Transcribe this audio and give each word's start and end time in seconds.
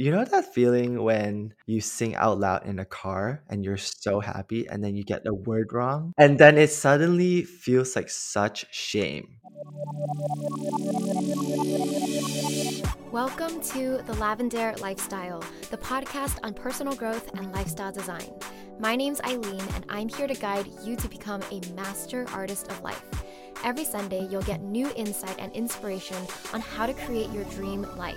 You 0.00 0.12
know 0.12 0.24
that 0.24 0.54
feeling 0.54 1.02
when 1.02 1.54
you 1.66 1.80
sing 1.80 2.14
out 2.14 2.38
loud 2.38 2.64
in 2.64 2.78
a 2.78 2.84
car 2.84 3.42
and 3.50 3.64
you're 3.64 3.76
so 3.76 4.20
happy 4.20 4.64
and 4.68 4.78
then 4.78 4.94
you 4.94 5.02
get 5.02 5.26
a 5.26 5.34
word 5.34 5.72
wrong? 5.72 6.12
And 6.16 6.38
then 6.38 6.56
it 6.56 6.70
suddenly 6.70 7.42
feels 7.42 7.96
like 7.96 8.08
such 8.08 8.72
shame. 8.72 9.40
Welcome 13.10 13.60
to 13.74 13.98
The 14.06 14.14
Lavendaire 14.22 14.80
Lifestyle, 14.80 15.42
the 15.72 15.78
podcast 15.78 16.38
on 16.44 16.54
personal 16.54 16.94
growth 16.94 17.34
and 17.34 17.50
lifestyle 17.50 17.90
design. 17.90 18.32
My 18.78 18.94
name's 18.94 19.20
Eileen, 19.22 19.66
and 19.74 19.84
I'm 19.88 20.08
here 20.08 20.28
to 20.28 20.34
guide 20.34 20.68
you 20.84 20.94
to 20.94 21.08
become 21.08 21.42
a 21.50 21.60
master 21.72 22.24
artist 22.32 22.70
of 22.70 22.80
life. 22.84 23.02
Every 23.64 23.84
Sunday, 23.84 24.28
you'll 24.30 24.42
get 24.42 24.62
new 24.62 24.92
insight 24.94 25.34
and 25.40 25.52
inspiration 25.54 26.24
on 26.54 26.60
how 26.60 26.86
to 26.86 26.94
create 26.94 27.32
your 27.32 27.42
dream 27.46 27.82
life. 27.96 28.16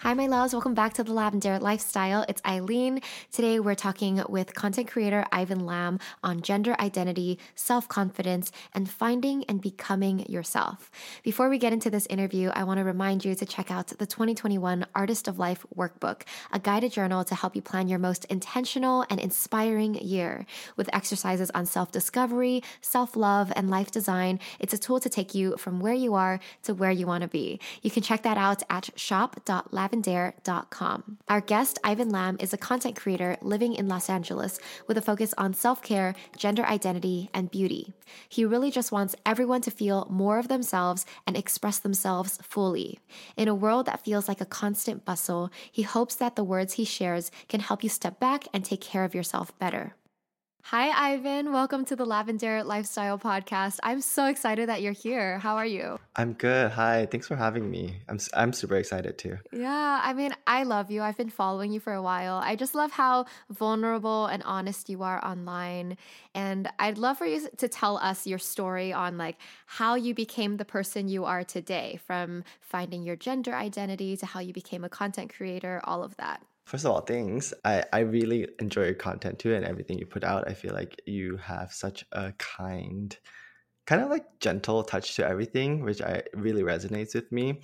Hi, 0.00 0.12
my 0.12 0.26
loves. 0.26 0.52
Welcome 0.52 0.74
back 0.74 0.92
to 0.94 1.04
the 1.04 1.12
Lavendaire 1.12 1.58
Lifestyle. 1.58 2.26
It's 2.28 2.42
Eileen. 2.44 3.00
Today, 3.32 3.60
we're 3.60 3.74
talking 3.74 4.22
with 4.28 4.54
content 4.54 4.88
creator 4.88 5.24
Ivan 5.32 5.64
Lam 5.64 5.98
on 6.22 6.42
gender 6.42 6.76
identity, 6.78 7.38
self 7.54 7.88
confidence, 7.88 8.52
and 8.74 8.90
finding 8.90 9.44
and 9.44 9.58
becoming 9.58 10.30
yourself. 10.30 10.90
Before 11.22 11.48
we 11.48 11.56
get 11.56 11.72
into 11.72 11.88
this 11.88 12.04
interview, 12.08 12.50
I 12.50 12.64
want 12.64 12.76
to 12.76 12.84
remind 12.84 13.24
you 13.24 13.34
to 13.36 13.46
check 13.46 13.70
out 13.70 13.86
the 13.86 14.04
2021 14.04 14.84
Artist 14.94 15.28
of 15.28 15.38
Life 15.38 15.64
Workbook, 15.74 16.24
a 16.52 16.58
guided 16.58 16.92
journal 16.92 17.24
to 17.24 17.34
help 17.34 17.56
you 17.56 17.62
plan 17.62 17.88
your 17.88 17.98
most 17.98 18.26
intentional 18.26 19.06
and 19.08 19.18
inspiring 19.18 19.94
year. 19.94 20.44
With 20.76 20.94
exercises 20.94 21.50
on 21.54 21.64
self 21.64 21.90
discovery, 21.90 22.62
self 22.82 23.16
love, 23.16 23.50
and 23.56 23.70
life 23.70 23.90
design, 23.90 24.40
it's 24.60 24.74
a 24.74 24.78
tool 24.78 25.00
to 25.00 25.08
take 25.08 25.34
you 25.34 25.56
from 25.56 25.80
where 25.80 25.94
you 25.94 26.12
are 26.12 26.38
to 26.64 26.74
where 26.74 26.90
you 26.90 27.06
want 27.06 27.22
to 27.22 27.28
be. 27.28 27.60
You 27.80 27.90
can 27.90 28.02
check 28.02 28.22
that 28.24 28.36
out 28.36 28.62
at 28.68 28.90
shop.lavendaire 28.94 29.85
lavendaire.com. 29.86 31.18
Our 31.28 31.40
guest, 31.40 31.78
Ivan 31.84 32.10
Lam, 32.10 32.36
is 32.40 32.52
a 32.52 32.58
content 32.58 32.96
creator 32.96 33.36
living 33.40 33.74
in 33.74 33.88
Los 33.88 34.08
Angeles 34.08 34.58
with 34.86 34.98
a 34.98 35.02
focus 35.02 35.34
on 35.38 35.54
self 35.54 35.82
care, 35.82 36.14
gender 36.36 36.64
identity, 36.64 37.30
and 37.34 37.50
beauty. 37.50 37.94
He 38.28 38.44
really 38.44 38.70
just 38.70 38.92
wants 38.92 39.16
everyone 39.24 39.60
to 39.62 39.70
feel 39.70 40.06
more 40.10 40.38
of 40.38 40.48
themselves 40.48 41.06
and 41.26 41.36
express 41.36 41.78
themselves 41.78 42.38
fully. 42.42 42.98
In 43.36 43.48
a 43.48 43.54
world 43.54 43.86
that 43.86 44.04
feels 44.04 44.28
like 44.28 44.40
a 44.40 44.46
constant 44.46 45.04
bustle, 45.04 45.50
he 45.70 45.82
hopes 45.82 46.14
that 46.16 46.36
the 46.36 46.44
words 46.44 46.74
he 46.74 46.84
shares 46.84 47.30
can 47.48 47.60
help 47.60 47.82
you 47.82 47.88
step 47.88 48.20
back 48.20 48.46
and 48.52 48.64
take 48.64 48.80
care 48.80 49.04
of 49.04 49.14
yourself 49.14 49.56
better. 49.58 49.94
Hi, 50.70 51.12
Ivan. 51.12 51.52
Welcome 51.52 51.84
to 51.84 51.94
the 51.94 52.04
Lavendaire 52.04 52.64
Lifestyle 52.64 53.20
Podcast. 53.20 53.78
I'm 53.84 54.00
so 54.00 54.26
excited 54.26 54.68
that 54.68 54.82
you're 54.82 54.90
here. 54.90 55.38
How 55.38 55.58
are 55.58 55.64
you? 55.64 56.00
I'm 56.16 56.32
good. 56.32 56.72
Hi. 56.72 57.06
Thanks 57.06 57.28
for 57.28 57.36
having 57.36 57.70
me. 57.70 57.98
I'm, 58.08 58.18
I'm 58.34 58.52
super 58.52 58.74
excited 58.74 59.16
too. 59.16 59.38
Yeah. 59.52 60.00
I 60.02 60.12
mean, 60.12 60.34
I 60.44 60.64
love 60.64 60.90
you. 60.90 61.02
I've 61.02 61.16
been 61.16 61.30
following 61.30 61.70
you 61.70 61.78
for 61.78 61.92
a 61.92 62.02
while. 62.02 62.40
I 62.42 62.56
just 62.56 62.74
love 62.74 62.90
how 62.90 63.26
vulnerable 63.48 64.26
and 64.26 64.42
honest 64.42 64.88
you 64.88 65.04
are 65.04 65.24
online. 65.24 65.98
And 66.34 66.68
I'd 66.80 66.98
love 66.98 67.18
for 67.18 67.26
you 67.26 67.48
to 67.58 67.68
tell 67.68 67.98
us 67.98 68.26
your 68.26 68.40
story 68.40 68.92
on 68.92 69.16
like 69.16 69.36
how 69.66 69.94
you 69.94 70.14
became 70.14 70.56
the 70.56 70.64
person 70.64 71.06
you 71.06 71.24
are 71.26 71.44
today 71.44 72.00
from 72.04 72.42
finding 72.60 73.04
your 73.04 73.14
gender 73.14 73.54
identity 73.54 74.16
to 74.16 74.26
how 74.26 74.40
you 74.40 74.52
became 74.52 74.82
a 74.82 74.88
content 74.88 75.32
creator, 75.32 75.80
all 75.84 76.02
of 76.02 76.16
that. 76.16 76.42
First 76.66 76.84
of 76.84 76.90
all, 76.90 77.00
thanks. 77.00 77.54
I, 77.64 77.84
I 77.92 78.00
really 78.00 78.48
enjoy 78.58 78.86
your 78.86 78.94
content 78.94 79.38
too 79.38 79.54
and 79.54 79.64
everything 79.64 79.98
you 79.98 80.06
put 80.06 80.24
out. 80.24 80.48
I 80.48 80.54
feel 80.54 80.74
like 80.74 81.00
you 81.06 81.36
have 81.36 81.72
such 81.72 82.04
a 82.10 82.32
kind, 82.38 83.16
kind 83.86 84.02
of 84.02 84.10
like 84.10 84.24
gentle 84.40 84.82
touch 84.82 85.14
to 85.14 85.26
everything, 85.26 85.84
which 85.84 86.02
I 86.02 86.24
really 86.34 86.62
resonates 86.62 87.14
with 87.14 87.30
me. 87.30 87.60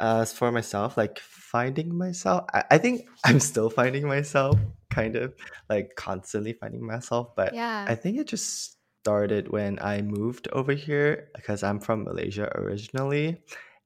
As 0.00 0.32
for 0.32 0.52
myself, 0.52 0.96
like 0.96 1.18
finding 1.18 1.98
myself, 1.98 2.44
I, 2.54 2.62
I 2.70 2.78
think 2.78 3.08
I'm 3.24 3.40
still 3.40 3.70
finding 3.70 4.06
myself, 4.06 4.56
kind 4.88 5.16
of 5.16 5.34
like 5.68 5.96
constantly 5.96 6.52
finding 6.52 6.86
myself. 6.86 7.34
But 7.34 7.54
yeah. 7.54 7.84
I 7.88 7.96
think 7.96 8.18
it 8.18 8.28
just 8.28 8.76
started 9.02 9.50
when 9.50 9.80
I 9.80 10.00
moved 10.00 10.46
over 10.52 10.74
here 10.74 11.28
because 11.34 11.64
I'm 11.64 11.80
from 11.80 12.04
Malaysia 12.04 12.52
originally. 12.54 13.42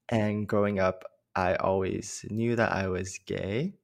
And 0.09 0.47
growing 0.47 0.79
up, 0.79 1.05
I 1.35 1.55
always 1.55 2.23
knew 2.29 2.55
that 2.55 2.71
I 2.71 2.87
was 2.87 3.17
gay 3.25 3.78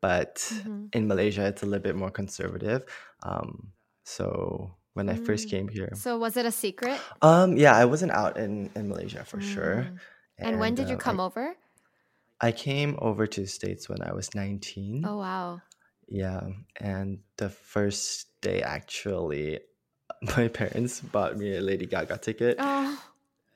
but 0.00 0.36
mm-hmm. 0.36 0.86
in 0.92 1.06
Malaysia 1.06 1.44
it's 1.46 1.62
a 1.62 1.66
little 1.66 1.82
bit 1.82 1.96
more 1.96 2.10
conservative. 2.10 2.84
Um, 3.22 3.72
so 4.04 4.74
when 4.94 5.08
I 5.08 5.16
first 5.16 5.46
mm. 5.46 5.50
came 5.50 5.68
here, 5.68 5.90
so 5.94 6.18
was 6.18 6.36
it 6.36 6.46
a 6.46 6.52
secret? 6.52 6.98
Um, 7.22 7.56
yeah, 7.56 7.76
I 7.76 7.84
wasn't 7.84 8.12
out 8.12 8.36
in 8.36 8.70
in 8.74 8.88
Malaysia 8.88 9.24
for 9.24 9.38
mm. 9.38 9.54
sure. 9.54 9.78
And, 10.38 10.56
and, 10.56 10.60
when 10.60 10.74
did 10.74 10.88
you 10.88 10.96
uh, 10.96 10.98
come 10.98 11.20
I, 11.20 11.24
over? 11.24 11.54
I 12.40 12.52
came 12.52 12.96
over 12.98 13.26
to 13.26 13.40
the 13.42 13.46
states 13.46 13.88
when 13.88 14.02
I 14.02 14.12
was 14.12 14.34
nineteen. 14.34 15.04
Oh 15.06 15.18
wow! 15.18 15.60
Yeah, 16.08 16.40
and 16.80 17.20
the 17.36 17.50
first 17.50 18.28
day 18.40 18.62
actually, 18.62 19.60
my 20.36 20.48
parents 20.48 21.00
bought 21.00 21.36
me 21.36 21.56
a 21.56 21.60
Lady 21.60 21.86
Gaga 21.86 22.18
ticket. 22.18 22.56
Oh 22.58 22.98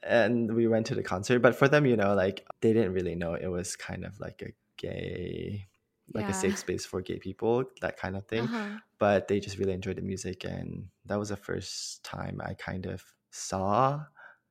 and 0.06 0.54
we 0.54 0.66
went 0.66 0.86
to 0.86 0.94
the 0.94 1.02
concert 1.02 1.40
but 1.40 1.56
for 1.56 1.66
them 1.66 1.86
you 1.86 1.96
know 1.96 2.14
like 2.14 2.46
they 2.60 2.72
didn't 2.72 2.92
really 2.92 3.14
know 3.14 3.34
it 3.34 3.46
was 3.46 3.74
kind 3.74 4.04
of 4.04 4.18
like 4.20 4.42
a 4.42 4.52
gay 4.76 5.66
like 6.12 6.24
yeah. 6.24 6.30
a 6.30 6.34
safe 6.34 6.58
space 6.58 6.84
for 6.84 7.00
gay 7.00 7.18
people, 7.18 7.64
that 7.80 7.96
kind 7.96 8.16
of 8.16 8.26
thing. 8.26 8.44
Uh-huh. 8.44 8.78
But 8.98 9.28
they 9.28 9.40
just 9.40 9.58
really 9.58 9.72
enjoyed 9.72 9.96
the 9.96 10.02
music, 10.02 10.44
and 10.44 10.88
that 11.06 11.18
was 11.18 11.30
the 11.30 11.36
first 11.36 12.04
time 12.04 12.40
I 12.44 12.54
kind 12.54 12.86
of 12.86 13.02
saw 13.30 14.04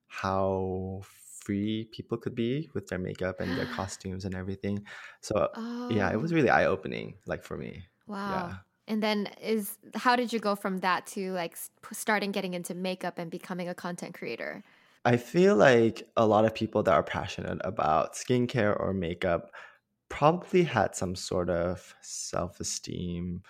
how 0.07 1.01
free 1.43 1.89
people 1.91 2.17
could 2.17 2.35
be 2.35 2.69
with 2.73 2.87
their 2.87 2.99
makeup 2.99 3.39
and 3.39 3.57
their 3.57 3.65
costumes 3.75 4.25
and 4.25 4.35
everything. 4.35 4.83
So 5.21 5.49
oh. 5.55 5.89
yeah, 5.89 6.11
it 6.11 6.19
was 6.19 6.31
oh. 6.31 6.35
really 6.35 6.49
eye 6.49 6.65
opening, 6.65 7.15
like 7.25 7.43
for 7.43 7.57
me. 7.57 7.83
Wow. 8.07 8.49
Yeah. 8.49 8.55
And 8.85 9.01
then 9.01 9.29
is 9.41 9.77
how 9.95 10.15
did 10.15 10.33
you 10.33 10.39
go 10.39 10.55
from 10.55 10.79
that 10.79 11.07
to 11.07 11.31
like 11.31 11.57
starting 11.93 12.31
getting 12.31 12.53
into 12.53 12.73
makeup 12.73 13.17
and 13.17 13.31
becoming 13.31 13.69
a 13.69 13.73
content 13.73 14.13
creator? 14.13 14.63
I 15.05 15.17
feel 15.17 15.55
like 15.55 16.07
a 16.15 16.25
lot 16.25 16.45
of 16.45 16.53
people 16.53 16.83
that 16.83 16.93
are 16.93 17.03
passionate 17.03 17.59
about 17.63 18.13
skincare 18.13 18.77
or 18.79 18.93
makeup 18.93 19.51
probably 20.13 20.61
had 20.61 20.95
some 20.95 21.15
sort 21.15 21.49
of 21.49 21.95
self-esteem 22.01 23.41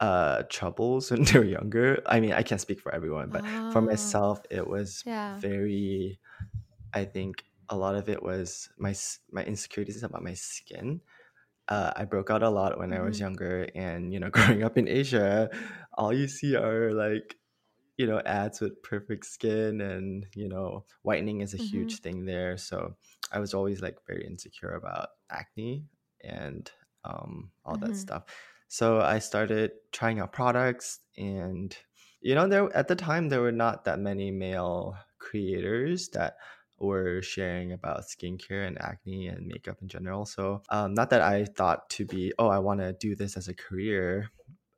uh 0.00 0.42
troubles 0.50 1.10
when 1.10 1.24
they 1.24 1.38
were 1.38 1.44
younger 1.46 2.02
i 2.04 2.20
mean 2.20 2.32
i 2.32 2.42
can't 2.42 2.60
speak 2.60 2.78
for 2.78 2.94
everyone 2.94 3.30
but 3.30 3.42
oh. 3.42 3.70
for 3.72 3.80
myself 3.80 4.42
it 4.50 4.66
was 4.68 5.02
yeah. 5.06 5.38
very 5.38 6.20
i 6.92 7.06
think 7.06 7.42
a 7.70 7.76
lot 7.76 7.94
of 7.94 8.10
it 8.10 8.22
was 8.22 8.68
my 8.76 8.94
my 9.32 9.42
insecurities 9.44 10.02
about 10.02 10.22
my 10.22 10.34
skin 10.34 11.00
uh, 11.66 11.90
I 11.96 12.04
broke 12.04 12.28
out 12.28 12.42
a 12.42 12.50
lot 12.50 12.78
when 12.78 12.90
mm. 12.90 12.98
I 12.98 13.00
was 13.00 13.16
mm-hmm. 13.16 13.24
younger, 13.24 13.68
and 13.74 14.12
you 14.12 14.20
know, 14.20 14.28
growing 14.36 14.62
up 14.62 14.76
in 14.76 14.86
Asia, 14.86 15.48
all 15.94 16.12
you 16.12 16.28
see 16.28 16.54
are 16.54 16.92
like, 16.92 17.36
you 17.96 18.06
know, 18.06 18.20
ads 18.26 18.60
with 18.60 18.82
perfect 18.82 19.24
skin, 19.24 19.80
and 19.80 20.26
you 20.34 20.46
know, 20.46 20.84
whitening 21.04 21.40
is 21.40 21.54
a 21.54 21.56
mm-hmm. 21.56 21.64
huge 21.64 22.00
thing 22.00 22.26
there. 22.26 22.58
So 22.58 22.96
I 23.32 23.38
was 23.38 23.54
always 23.54 23.80
like 23.80 23.96
very 24.06 24.26
insecure 24.26 24.74
about 24.74 25.08
acne 25.30 25.86
and 26.24 26.70
um, 27.04 27.50
all 27.64 27.76
mm-hmm. 27.76 27.86
that 27.86 27.96
stuff. 27.96 28.24
So 28.68 29.00
I 29.00 29.18
started 29.18 29.72
trying 29.92 30.20
out 30.20 30.32
products, 30.32 31.00
and 31.16 31.76
you 32.20 32.34
know, 32.34 32.48
there 32.48 32.74
at 32.76 32.88
the 32.88 32.96
time 32.96 33.28
there 33.28 33.42
were 33.42 33.52
not 33.52 33.84
that 33.84 33.98
many 33.98 34.30
male 34.30 34.96
creators 35.18 36.08
that 36.10 36.36
were 36.78 37.22
sharing 37.22 37.72
about 37.72 38.02
skincare 38.02 38.66
and 38.66 38.80
acne 38.80 39.28
and 39.28 39.46
makeup 39.46 39.78
in 39.80 39.88
general. 39.88 40.24
So 40.26 40.62
um, 40.70 40.94
not 40.94 41.10
that 41.10 41.22
I 41.22 41.44
thought 41.44 41.88
to 41.90 42.04
be, 42.04 42.32
oh, 42.38 42.48
I 42.48 42.58
want 42.58 42.80
to 42.80 42.92
do 42.94 43.14
this 43.14 43.36
as 43.36 43.48
a 43.48 43.54
career. 43.54 44.30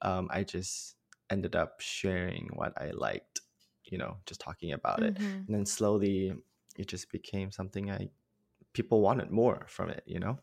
Um, 0.03 0.29
I 0.31 0.45
just 0.45 0.97
ended 1.31 1.57
up 1.57 1.81
sharing 1.81 2.51
what 2.55 2.73
I 2.77 2.91
liked, 2.91 3.41
you 3.85 3.99
know, 3.99 4.19
just 4.27 4.41
talking 4.41 4.73
about 4.73 5.01
mm-hmm. 5.01 5.17
it, 5.17 5.19
and 5.19 5.49
then 5.49 5.67
slowly 5.67 6.33
it 6.77 6.87
just 6.89 7.11
became 7.11 7.51
something 7.51 7.91
I 7.91 8.11
people 8.73 9.01
wanted 9.01 9.31
more 9.31 9.65
from 9.69 9.89
it, 9.89 10.03
you 10.07 10.21
know. 10.21 10.39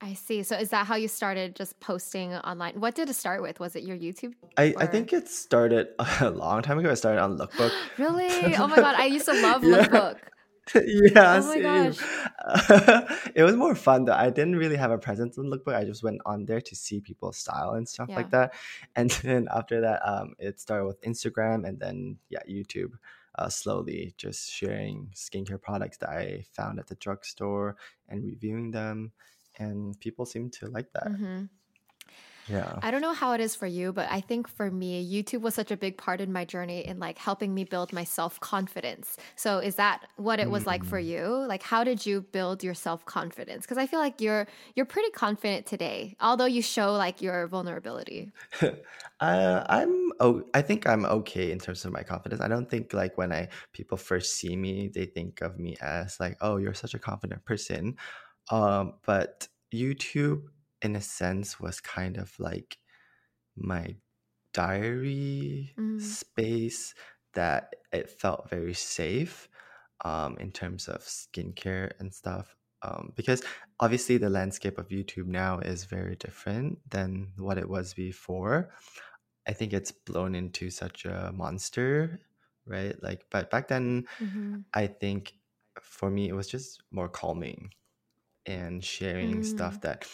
I 0.00 0.14
see. 0.14 0.42
So 0.44 0.56
is 0.56 0.70
that 0.70 0.86
how 0.86 0.94
you 0.94 1.08
started 1.08 1.56
just 1.56 1.78
posting 1.80 2.32
online? 2.34 2.80
What 2.80 2.94
did 2.94 3.10
it 3.10 3.14
start 3.14 3.42
with? 3.42 3.58
Was 3.58 3.74
it 3.74 3.82
your 3.82 3.96
YouTube? 3.96 4.34
I, 4.56 4.74
I 4.78 4.86
think 4.86 5.12
it 5.12 5.28
started 5.28 5.88
a 6.20 6.30
long 6.30 6.62
time 6.62 6.78
ago. 6.78 6.90
I 6.90 6.94
started 6.94 7.20
on 7.20 7.36
Lookbook. 7.36 7.72
really? 7.98 8.28
Oh 8.58 8.66
my 8.66 8.76
god, 8.76 8.94
I 8.96 9.06
used 9.06 9.26
to 9.26 9.32
love 9.40 9.64
yeah. 9.64 9.86
Lookbook. 9.86 10.18
yeah, 11.14 11.40
oh 11.42 11.46
my 11.46 11.60
gosh. 11.60 11.98
it 13.34 13.42
was 13.42 13.56
more 13.56 13.74
fun 13.74 14.04
though. 14.04 14.12
I 14.12 14.30
didn't 14.30 14.56
really 14.56 14.76
have 14.76 14.90
a 14.90 14.98
presence 14.98 15.38
on 15.38 15.46
Lookbook. 15.46 15.74
I 15.74 15.84
just 15.84 16.02
went 16.02 16.20
on 16.26 16.44
there 16.44 16.60
to 16.60 16.76
see 16.76 17.00
people's 17.00 17.38
style 17.38 17.72
and 17.72 17.88
stuff 17.88 18.08
yeah. 18.10 18.16
like 18.16 18.30
that. 18.30 18.54
And 18.94 19.10
then 19.10 19.48
after 19.52 19.80
that, 19.80 20.00
um, 20.06 20.34
it 20.38 20.60
started 20.60 20.86
with 20.86 21.00
Instagram 21.00 21.66
and 21.66 21.80
then 21.80 22.18
yeah, 22.28 22.42
YouTube. 22.48 22.92
Uh, 23.34 23.48
slowly 23.48 24.14
just 24.16 24.50
sharing 24.50 25.08
skincare 25.14 25.62
products 25.62 25.96
that 25.98 26.08
I 26.08 26.44
found 26.52 26.80
at 26.80 26.88
the 26.88 26.96
drugstore 26.96 27.76
and 28.08 28.24
reviewing 28.24 28.72
them 28.72 29.12
and 29.58 29.98
people 30.00 30.26
seem 30.26 30.50
to 30.50 30.66
like 30.68 30.92
that. 30.92 31.08
Mm-hmm. 31.08 31.44
Yeah. 32.46 32.78
I 32.80 32.90
don't 32.90 33.02
know 33.02 33.12
how 33.12 33.32
it 33.32 33.42
is 33.42 33.54
for 33.54 33.66
you, 33.66 33.92
but 33.92 34.08
I 34.10 34.22
think 34.22 34.48
for 34.48 34.70
me, 34.70 35.06
YouTube 35.06 35.42
was 35.42 35.54
such 35.54 35.70
a 35.70 35.76
big 35.76 35.98
part 35.98 36.22
in 36.22 36.32
my 36.32 36.46
journey 36.46 36.80
in 36.86 36.98
like 36.98 37.18
helping 37.18 37.52
me 37.54 37.64
build 37.64 37.92
my 37.92 38.04
self 38.04 38.40
confidence. 38.40 39.18
So 39.36 39.58
is 39.58 39.74
that 39.74 40.06
what 40.16 40.40
it 40.40 40.48
was 40.50 40.66
like 40.66 40.82
for 40.82 40.98
Mm. 40.98 41.06
you? 41.06 41.26
Like 41.46 41.62
how 41.62 41.84
did 41.84 42.06
you 42.06 42.22
build 42.22 42.64
your 42.64 42.72
self 42.72 43.04
confidence? 43.04 43.66
Because 43.66 43.76
I 43.76 43.86
feel 43.86 44.00
like 44.00 44.22
you're 44.22 44.48
you're 44.74 44.86
pretty 44.86 45.10
confident 45.10 45.66
today, 45.66 46.16
although 46.20 46.46
you 46.46 46.62
show 46.62 46.94
like 46.94 47.20
your 47.20 47.46
vulnerability. 47.48 48.32
uh, 49.20 49.64
I'm 49.68 50.12
oh, 50.20 50.44
I 50.54 50.62
think 50.62 50.86
I'm 50.86 51.04
okay 51.04 51.50
in 51.50 51.58
terms 51.58 51.84
of 51.84 51.92
my 51.92 52.02
confidence. 52.02 52.40
I 52.40 52.48
don't 52.48 52.70
think 52.70 52.92
like 52.94 53.18
when 53.18 53.32
I 53.32 53.48
people 53.72 53.98
first 53.98 54.36
see 54.36 54.56
me, 54.56 54.88
they 54.88 55.04
think 55.06 55.42
of 55.42 55.58
me 55.58 55.76
as 55.82 56.18
like, 56.18 56.36
oh, 56.40 56.56
you're 56.56 56.74
such 56.74 56.94
a 56.94 56.98
confident 56.98 57.44
person. 57.44 57.96
Um, 58.50 59.00
but 59.06 59.48
YouTube, 59.74 60.48
in 60.82 60.96
a 60.96 61.00
sense, 61.00 61.60
was 61.60 61.80
kind 61.80 62.16
of 62.16 62.38
like 62.38 62.78
my 63.56 63.96
diary 64.54 65.76
Mm. 65.78 66.18
space 66.36 66.94
that 67.34 67.74
it 67.92 68.10
felt 68.10 68.50
very 68.50 68.74
safe 68.74 69.48
um, 70.04 70.36
in 70.38 70.52
terms 70.52 70.88
of 70.88 71.00
skincare 71.02 71.92
and 72.00 72.14
stuff. 72.14 72.56
Um, 72.82 73.12
because 73.16 73.44
obviously 73.80 74.18
the 74.18 74.30
landscape 74.30 74.78
of 74.78 74.88
YouTube 74.88 75.26
now 75.26 75.60
is 75.60 75.84
very 75.84 76.16
different 76.16 76.78
than 76.90 77.32
what 77.38 77.58
it 77.58 77.68
was 77.68 77.94
before. 77.94 78.72
I 79.46 79.52
think 79.52 79.72
it's 79.72 79.92
blown 79.92 80.34
into 80.34 80.70
such 80.70 81.04
a 81.04 81.32
monster, 81.34 82.20
right? 82.66 83.00
Like, 83.02 83.26
but 83.30 83.50
back 83.50 83.68
then, 83.68 84.06
hmm 84.20 84.64
I 84.74 84.86
think 84.86 85.34
for 85.82 86.10
me, 86.10 86.28
it 86.28 86.34
was 86.34 86.48
just 86.48 86.82
more 86.90 87.08
calming 87.08 87.72
and 88.48 88.84
sharing 88.84 89.42
Mm. 89.42 89.44
stuff 89.44 89.82
that 89.82 90.06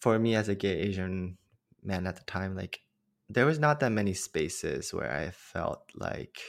for 0.00 0.18
me 0.18 0.34
as 0.34 0.48
a 0.48 0.54
gay 0.54 0.80
Asian 0.80 1.38
man 1.82 2.06
at 2.06 2.16
the 2.16 2.24
time, 2.24 2.56
like 2.56 2.80
there 3.28 3.46
was 3.46 3.58
not 3.58 3.80
that 3.80 3.92
many 3.92 4.14
spaces 4.14 4.92
where 4.92 5.12
I 5.12 5.30
felt 5.30 5.90
like 5.94 6.40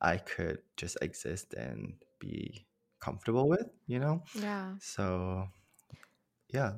I 0.00 0.18
could 0.18 0.62
just 0.76 0.98
exist 1.02 1.54
and 1.54 2.02
be 2.20 2.66
comfortable 3.00 3.48
with, 3.48 3.68
you 3.86 4.00
know? 4.00 4.24
Yeah. 4.34 4.76
So 4.78 5.48
yeah, 6.48 6.74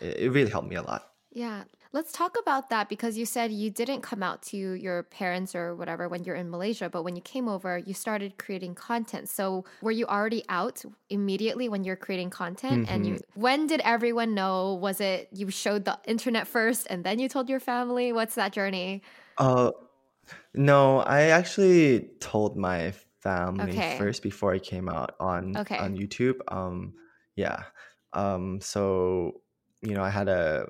it, 0.00 0.18
it 0.18 0.30
really 0.30 0.50
helped 0.50 0.68
me 0.68 0.76
a 0.76 0.82
lot. 0.82 1.12
Yeah. 1.30 1.64
Let's 1.94 2.10
talk 2.10 2.36
about 2.36 2.70
that 2.70 2.88
because 2.88 3.16
you 3.16 3.24
said 3.24 3.52
you 3.52 3.70
didn't 3.70 4.00
come 4.00 4.20
out 4.20 4.42
to 4.50 4.56
your 4.56 5.04
parents 5.04 5.54
or 5.54 5.76
whatever 5.76 6.08
when 6.08 6.24
you're 6.24 6.34
in 6.34 6.50
Malaysia, 6.50 6.90
but 6.90 7.04
when 7.04 7.14
you 7.14 7.22
came 7.22 7.46
over, 7.46 7.78
you 7.78 7.94
started 7.94 8.36
creating 8.36 8.74
content. 8.74 9.28
So, 9.28 9.64
were 9.80 9.92
you 9.92 10.04
already 10.06 10.42
out 10.48 10.82
immediately 11.08 11.68
when 11.68 11.84
you're 11.84 11.94
creating 11.94 12.30
content? 12.30 12.82
And 12.88 13.06
you 13.06 13.20
when 13.34 13.68
did 13.68 13.80
everyone 13.84 14.34
know? 14.34 14.74
Was 14.74 15.00
it 15.00 15.28
you 15.30 15.50
showed 15.50 15.84
the 15.84 15.96
internet 16.04 16.48
first 16.48 16.88
and 16.90 17.04
then 17.04 17.20
you 17.20 17.28
told 17.28 17.48
your 17.48 17.60
family? 17.60 18.12
What's 18.12 18.34
that 18.34 18.52
journey? 18.52 19.02
Uh, 19.38 19.70
no, 20.54 20.98
I 20.98 21.30
actually 21.30 22.10
told 22.20 22.56
my 22.56 22.92
family 23.22 23.78
Okay. 23.78 23.96
first 23.96 24.22
before 24.22 24.52
I 24.52 24.58
came 24.58 24.88
out 24.88 25.14
on 25.20 25.60
Okay. 25.60 25.78
on 25.78 25.96
YouTube. 25.96 26.40
Um, 26.48 26.94
yeah. 27.36 27.64
Um, 28.12 28.60
so 28.60 29.42
you 29.82 29.94
know, 29.94 30.02
I 30.02 30.10
had 30.10 30.28
a 30.28 30.66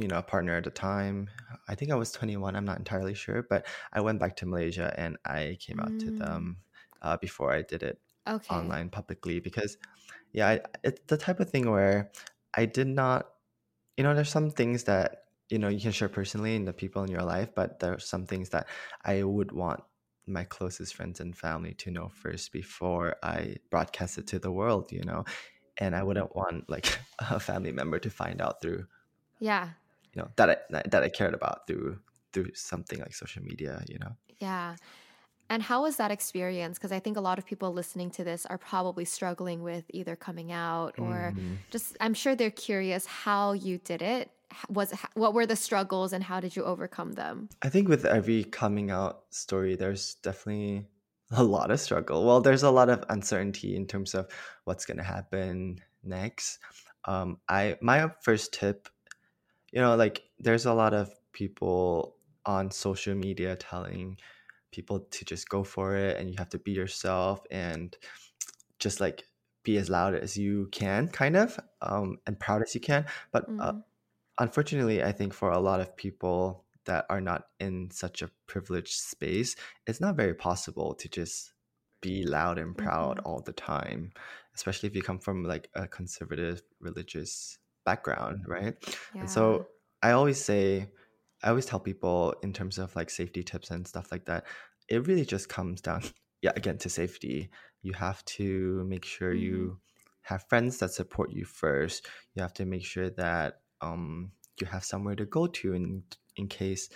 you 0.00 0.08
know 0.08 0.18
a 0.18 0.22
partner 0.22 0.56
at 0.56 0.64
the 0.64 0.70
time. 0.70 1.30
I 1.68 1.74
think 1.74 1.90
I 1.90 1.94
was 1.96 2.12
21. 2.12 2.56
I'm 2.56 2.64
not 2.64 2.78
entirely 2.78 3.14
sure, 3.14 3.42
but 3.42 3.66
I 3.92 4.00
went 4.00 4.20
back 4.20 4.36
to 4.36 4.46
Malaysia 4.46 4.94
and 4.98 5.18
I 5.24 5.56
came 5.60 5.80
out 5.80 5.98
to 6.00 6.10
Mm. 6.10 6.16
them 6.18 6.58
uh, 7.02 7.16
before 7.18 7.52
I 7.52 7.62
did 7.62 7.82
it 7.82 8.00
Okay. 8.26 8.78
online 8.78 8.90
publicly 8.90 9.40
because 9.40 9.76
yeah, 10.32 10.48
I, 10.48 10.60
it's 10.84 11.00
the 11.08 11.16
type 11.18 11.40
of 11.40 11.50
thing 11.50 11.70
where 11.70 12.12
I 12.54 12.66
did 12.66 12.88
not 12.88 13.30
you 13.96 14.04
know, 14.04 14.14
there's 14.14 14.30
some 14.30 14.50
things 14.50 14.84
that 14.84 15.24
you 15.48 15.58
know 15.58 15.68
you 15.68 15.80
can 15.80 15.92
share 15.92 16.08
personally 16.08 16.54
in 16.56 16.64
the 16.64 16.72
people 16.72 17.02
in 17.02 17.10
your 17.10 17.22
life, 17.22 17.50
but 17.54 17.80
there 17.80 17.94
are 17.94 17.98
some 17.98 18.26
things 18.26 18.50
that 18.50 18.68
I 19.04 19.22
would 19.22 19.52
want 19.52 19.82
my 20.26 20.44
closest 20.44 20.94
friends 20.94 21.20
and 21.20 21.36
family 21.36 21.74
to 21.74 21.90
know 21.90 22.08
first 22.08 22.52
before 22.52 23.16
I 23.22 23.56
broadcast 23.70 24.18
it 24.18 24.26
to 24.28 24.38
the 24.38 24.52
world, 24.52 24.92
you 24.92 25.02
know. 25.02 25.24
And 25.78 25.96
I 25.96 26.02
wouldn't 26.04 26.36
want 26.36 26.68
like 26.70 26.98
a 27.20 27.40
family 27.40 27.72
member 27.72 27.98
to 28.00 28.10
find 28.10 28.40
out 28.40 28.62
through, 28.62 28.86
Yeah. 29.40 29.70
You 30.14 30.22
know, 30.22 30.30
that 30.36 30.50
I 30.72 30.82
that 30.88 31.02
I 31.02 31.08
cared 31.08 31.34
about 31.34 31.66
through 31.66 32.00
through 32.32 32.54
something 32.54 32.98
like 33.00 33.14
social 33.14 33.42
media, 33.42 33.82
you 33.88 33.98
know. 33.98 34.16
Yeah. 34.38 34.76
And 35.50 35.62
how 35.62 35.82
was 35.82 35.96
that 35.98 36.10
experience? 36.12 36.78
Because 36.78 36.92
I 36.92 37.00
think 37.00 37.16
a 37.16 37.20
lot 37.20 37.38
of 37.38 37.46
people 37.46 37.72
listening 37.72 38.10
to 38.12 38.24
this 38.24 38.46
are 38.46 38.58
probably 38.58 39.04
struggling 39.04 39.62
with 39.62 39.84
either 39.90 40.16
coming 40.16 40.52
out 40.52 40.94
or 40.98 41.34
Mhm. 41.34 41.64
just, 41.70 41.96
I'm 42.00 42.14
sure 42.14 42.36
they're 42.36 42.50
curious 42.50 43.06
how 43.06 43.52
you 43.52 43.78
did 43.78 44.02
it. 44.02 44.32
Was 44.68 44.92
what 45.14 45.34
were 45.34 45.46
the 45.46 45.56
struggles 45.56 46.12
and 46.12 46.24
how 46.24 46.40
did 46.40 46.56
you 46.56 46.64
overcome 46.64 47.12
them? 47.14 47.50
I 47.62 47.68
think 47.68 47.88
with 47.88 48.04
every 48.04 48.44
coming 48.44 48.90
out 48.90 49.32
story, 49.34 49.76
there's 49.76 50.14
definitely 50.16 50.88
a 51.30 51.42
lot 51.44 51.70
of 51.70 51.80
struggle. 51.80 52.24
Well, 52.26 52.40
there's 52.40 52.62
a 52.62 52.70
lot 52.70 52.88
of 52.88 53.04
uncertainty 53.08 53.76
in 53.76 53.86
terms 53.86 54.14
of 54.14 54.30
what's 54.64 54.86
going 54.86 54.96
to 54.98 55.02
happen 55.04 55.80
next. 56.02 56.58
Um, 57.04 57.40
I 57.48 57.78
my 57.80 58.12
first 58.22 58.52
tip, 58.52 58.88
you 59.72 59.80
know, 59.80 59.96
like 59.96 60.22
there's 60.38 60.66
a 60.66 60.74
lot 60.74 60.94
of 60.94 61.12
people 61.32 62.16
on 62.46 62.70
social 62.70 63.14
media 63.14 63.56
telling 63.56 64.18
people 64.72 65.00
to 65.10 65.24
just 65.24 65.48
go 65.48 65.64
for 65.64 65.96
it 65.96 66.16
and 66.18 66.30
you 66.30 66.36
have 66.38 66.48
to 66.50 66.58
be 66.58 66.72
yourself 66.72 67.42
and 67.50 67.96
just 68.78 69.00
like 69.00 69.24
be 69.64 69.76
as 69.78 69.90
loud 69.90 70.14
as 70.14 70.36
you 70.36 70.68
can, 70.72 71.08
kind 71.08 71.36
of, 71.36 71.58
um, 71.82 72.18
and 72.26 72.38
proud 72.40 72.62
as 72.62 72.74
you 72.74 72.80
can. 72.80 73.06
But 73.32 73.52
uh, 73.58 73.72
Mm, 73.72 73.84
unfortunately, 74.38 75.02
I 75.02 75.12
think 75.12 75.34
for 75.34 75.50
a 75.50 75.60
lot 75.60 75.80
of 75.80 75.96
people 75.96 76.66
that 76.86 77.06
are 77.10 77.20
not 77.20 77.46
in 77.60 77.90
such 77.90 78.22
a 78.22 78.30
privileged 78.46 78.94
space, 78.94 79.56
it's 79.86 80.00
not 80.00 80.16
very 80.16 80.34
possible 80.34 80.94
to 80.96 81.08
just 81.08 81.52
be 82.02 82.24
loud 82.24 82.58
and 82.58 82.76
proud 82.78 83.18
mhm. 83.18 83.26
all 83.26 83.42
the 83.42 83.52
time, 83.52 84.12
especially 84.54 84.88
if 84.88 84.96
you 84.96 85.02
come 85.02 85.20
from 85.20 85.44
like 85.44 85.70
a 85.74 85.88
conservative 85.88 86.62
religious 86.80 87.58
background, 87.84 88.44
right? 88.46 88.74
And 89.20 89.30
so 89.30 89.66
I 90.02 90.12
always 90.12 90.42
say, 90.42 90.92
I 91.42 91.48
always 91.50 91.66
tell 91.66 91.80
people 91.80 92.34
in 92.42 92.52
terms 92.52 92.78
of 92.78 92.94
like 92.96 93.10
safety 93.10 93.42
tips 93.42 93.70
and 93.70 93.86
stuff 93.86 94.12
like 94.12 94.26
that, 94.26 94.46
it 94.88 95.06
really 95.06 95.24
just 95.24 95.48
comes 95.48 95.80
down, 95.80 96.02
yeah, 96.42 96.52
again, 96.56 96.78
to 96.78 96.88
safety. 96.90 97.50
You 97.82 97.92
have 97.94 98.24
to 98.26 98.84
make 98.84 99.04
sure 99.04 99.32
hmm 99.32 99.70
you 99.72 99.80
have 100.22 100.46
friends 100.48 100.78
that 100.78 100.90
support 100.92 101.32
you 101.32 101.44
first. 101.44 102.06
You 102.34 102.42
have 102.42 102.52
to 102.54 102.66
make 102.66 102.84
sure 102.84 103.10
that 103.10 103.62
um, 103.80 104.32
you 104.60 104.66
have 104.66 104.84
somewhere 104.84 105.16
to 105.16 105.24
go 105.26 105.46
to 105.46 105.72
in 105.74 106.04
in 106.36 106.48
case 106.48 106.88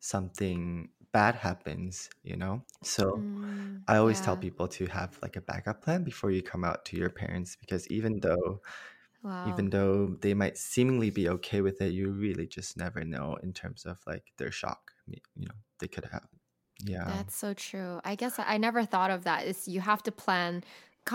something 0.00 0.90
bad 1.12 1.34
happens, 1.34 2.08
you 2.22 2.36
know? 2.36 2.64
So 2.82 3.26
Mm, 3.26 3.86
I 3.88 3.96
always 3.96 4.20
tell 4.20 4.36
people 4.36 4.68
to 4.68 4.86
have 4.86 5.18
like 5.22 5.36
a 5.36 5.40
backup 5.40 5.82
plan 5.82 6.04
before 6.04 6.30
you 6.30 6.42
come 6.42 6.64
out 6.64 6.84
to 6.86 6.96
your 6.96 7.10
parents 7.10 7.56
because 7.56 7.88
even 7.88 8.20
though 8.20 8.62
Wow. 9.22 9.48
even 9.48 9.70
though 9.70 10.16
they 10.20 10.32
might 10.32 10.56
seemingly 10.56 11.10
be 11.10 11.28
okay 11.28 11.60
with 11.60 11.80
it, 11.80 11.92
you 11.92 12.10
really 12.10 12.46
just 12.46 12.76
never 12.76 13.04
know 13.04 13.36
in 13.42 13.52
terms 13.52 13.84
of 13.84 13.98
like 14.06 14.32
their 14.36 14.52
shock. 14.52 14.92
You 15.06 15.18
know, 15.36 15.54
they 15.80 15.88
could 15.88 16.04
have. 16.12 16.28
Yeah. 16.84 17.04
That's 17.04 17.34
so 17.34 17.54
true. 17.54 18.00
I 18.04 18.14
guess 18.14 18.38
I 18.38 18.58
never 18.58 18.84
thought 18.84 19.10
of 19.10 19.24
that. 19.24 19.46
Is 19.46 19.66
you 19.66 19.80
have 19.80 20.02
to 20.04 20.12
plan, 20.12 20.62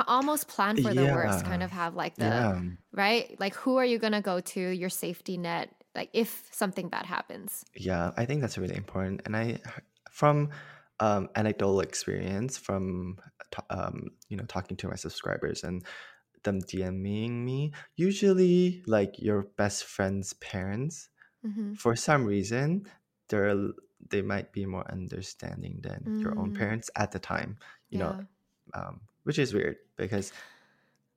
almost 0.07 0.47
plan 0.47 0.81
for 0.81 0.93
the 0.93 1.05
worst, 1.05 1.45
kind 1.45 1.63
of 1.63 1.71
have 1.71 1.95
like 1.95 2.15
the, 2.15 2.25
Yeah. 2.25 2.61
right? 2.91 3.35
Like 3.39 3.55
who 3.55 3.77
are 3.77 3.85
you 3.85 3.99
going 3.99 4.13
to 4.13 4.21
go 4.21 4.41
to, 4.41 4.59
your 4.59 4.89
safety 4.89 5.37
net, 5.37 5.69
like 5.95 6.09
if 6.13 6.49
something 6.51 6.89
bad 6.89 7.05
happens. 7.05 7.63
Yeah. 7.75 8.11
I 8.17 8.25
think 8.25 8.41
that's 8.41 8.57
really 8.57 8.75
important. 8.75 9.21
And 9.25 9.35
I, 9.35 9.59
from 10.11 10.49
um, 10.99 11.29
anecdotal 11.35 11.79
experience, 11.79 12.57
from 12.57 13.17
um, 13.69 14.09
you 14.29 14.37
know 14.37 14.45
talking 14.45 14.77
to 14.77 14.87
my 14.87 14.95
subscribers 14.95 15.63
and 15.63 15.83
them 16.43 16.61
DMing 16.61 17.43
me, 17.45 17.73
usually 17.95 18.83
like 18.87 19.19
your 19.19 19.43
best 19.43 19.85
friend's 19.85 20.33
parents, 20.33 21.09
hmm 21.43 21.73
for 21.73 21.95
some 21.95 22.25
reason, 22.25 22.87
they're 23.29 23.55
they 24.11 24.21
might 24.21 24.51
be 24.53 24.65
more 24.65 24.89
understanding 24.91 25.79
than 25.81 26.13
your 26.23 26.37
own 26.37 26.51
Mm, 26.51 26.53
parents 26.53 26.89
at 26.95 27.11
the 27.11 27.19
time. 27.19 27.57
You 27.89 27.99
know, 27.99 28.15
um, 28.73 29.01
which 29.23 29.39
is 29.39 29.53
weird 29.53 29.77
because 29.97 30.33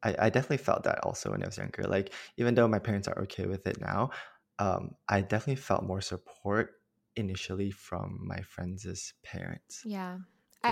I, 0.03 0.17
I 0.19 0.31
definitely 0.31 0.59
felt 0.59 0.85
that 0.85 1.01
also 1.05 1.31
when 1.31 1.43
I 1.43 1.47
was 1.47 1.59
younger. 1.59 1.85
Like 1.85 2.13
even 2.37 2.55
though 2.55 2.69
my 2.69 2.79
parents 2.79 3.09
are 3.09 3.19
okay 3.23 3.47
with 3.47 3.67
it 3.67 3.81
now, 3.81 4.11
um, 4.59 4.97
I 5.09 5.21
definitely 5.23 5.57
felt 5.57 5.85
more 5.85 6.01
support 6.01 6.83
initially 7.17 7.71
from 7.71 8.21
my 8.27 8.41
friends' 8.43 9.15
parents. 9.23 9.87
Yeah. 9.87 10.19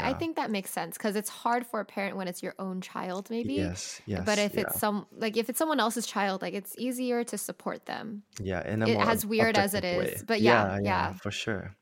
I, 0.03 0.11
I 0.11 0.15
think 0.15 0.37
that 0.37 0.51
makes 0.51 0.71
sense 0.71 0.97
because 0.97 1.17
it's 1.17 1.29
hard 1.29 1.67
for 1.67 1.81
a 1.81 1.85
parent 1.85 2.17
when 2.17 2.29
it's 2.29 2.43
your 2.43 2.55
own 2.59 2.81
child, 2.81 3.31
maybe. 3.31 3.55
Yes. 3.55 4.01
yes. 4.07 4.23
But 4.25 4.39
if 4.39 4.57
it's 4.57 4.79
some 4.79 5.07
like 5.17 5.37
if 5.37 5.49
it's 5.49 5.59
someone 5.59 5.81
else's 5.81 6.07
child, 6.07 6.43
like 6.43 6.55
it's 6.55 6.75
easier 6.79 7.25
to 7.25 7.39
support 7.39 7.87
them. 7.87 8.23
Yeah. 8.41 8.67
In 8.67 8.83
a 8.83 8.87
It, 8.89 8.99
as 8.99 9.25
weird 9.27 9.57
as 9.57 9.75
it 9.75 9.85
is, 9.85 9.99
way. 9.99 10.17
but 10.27 10.41
yeah, 10.41 10.53
Yeah. 10.67 10.75
Yeah. 10.75 10.81
yeah, 10.83 11.13
For 11.15 11.31
sure. 11.31 11.75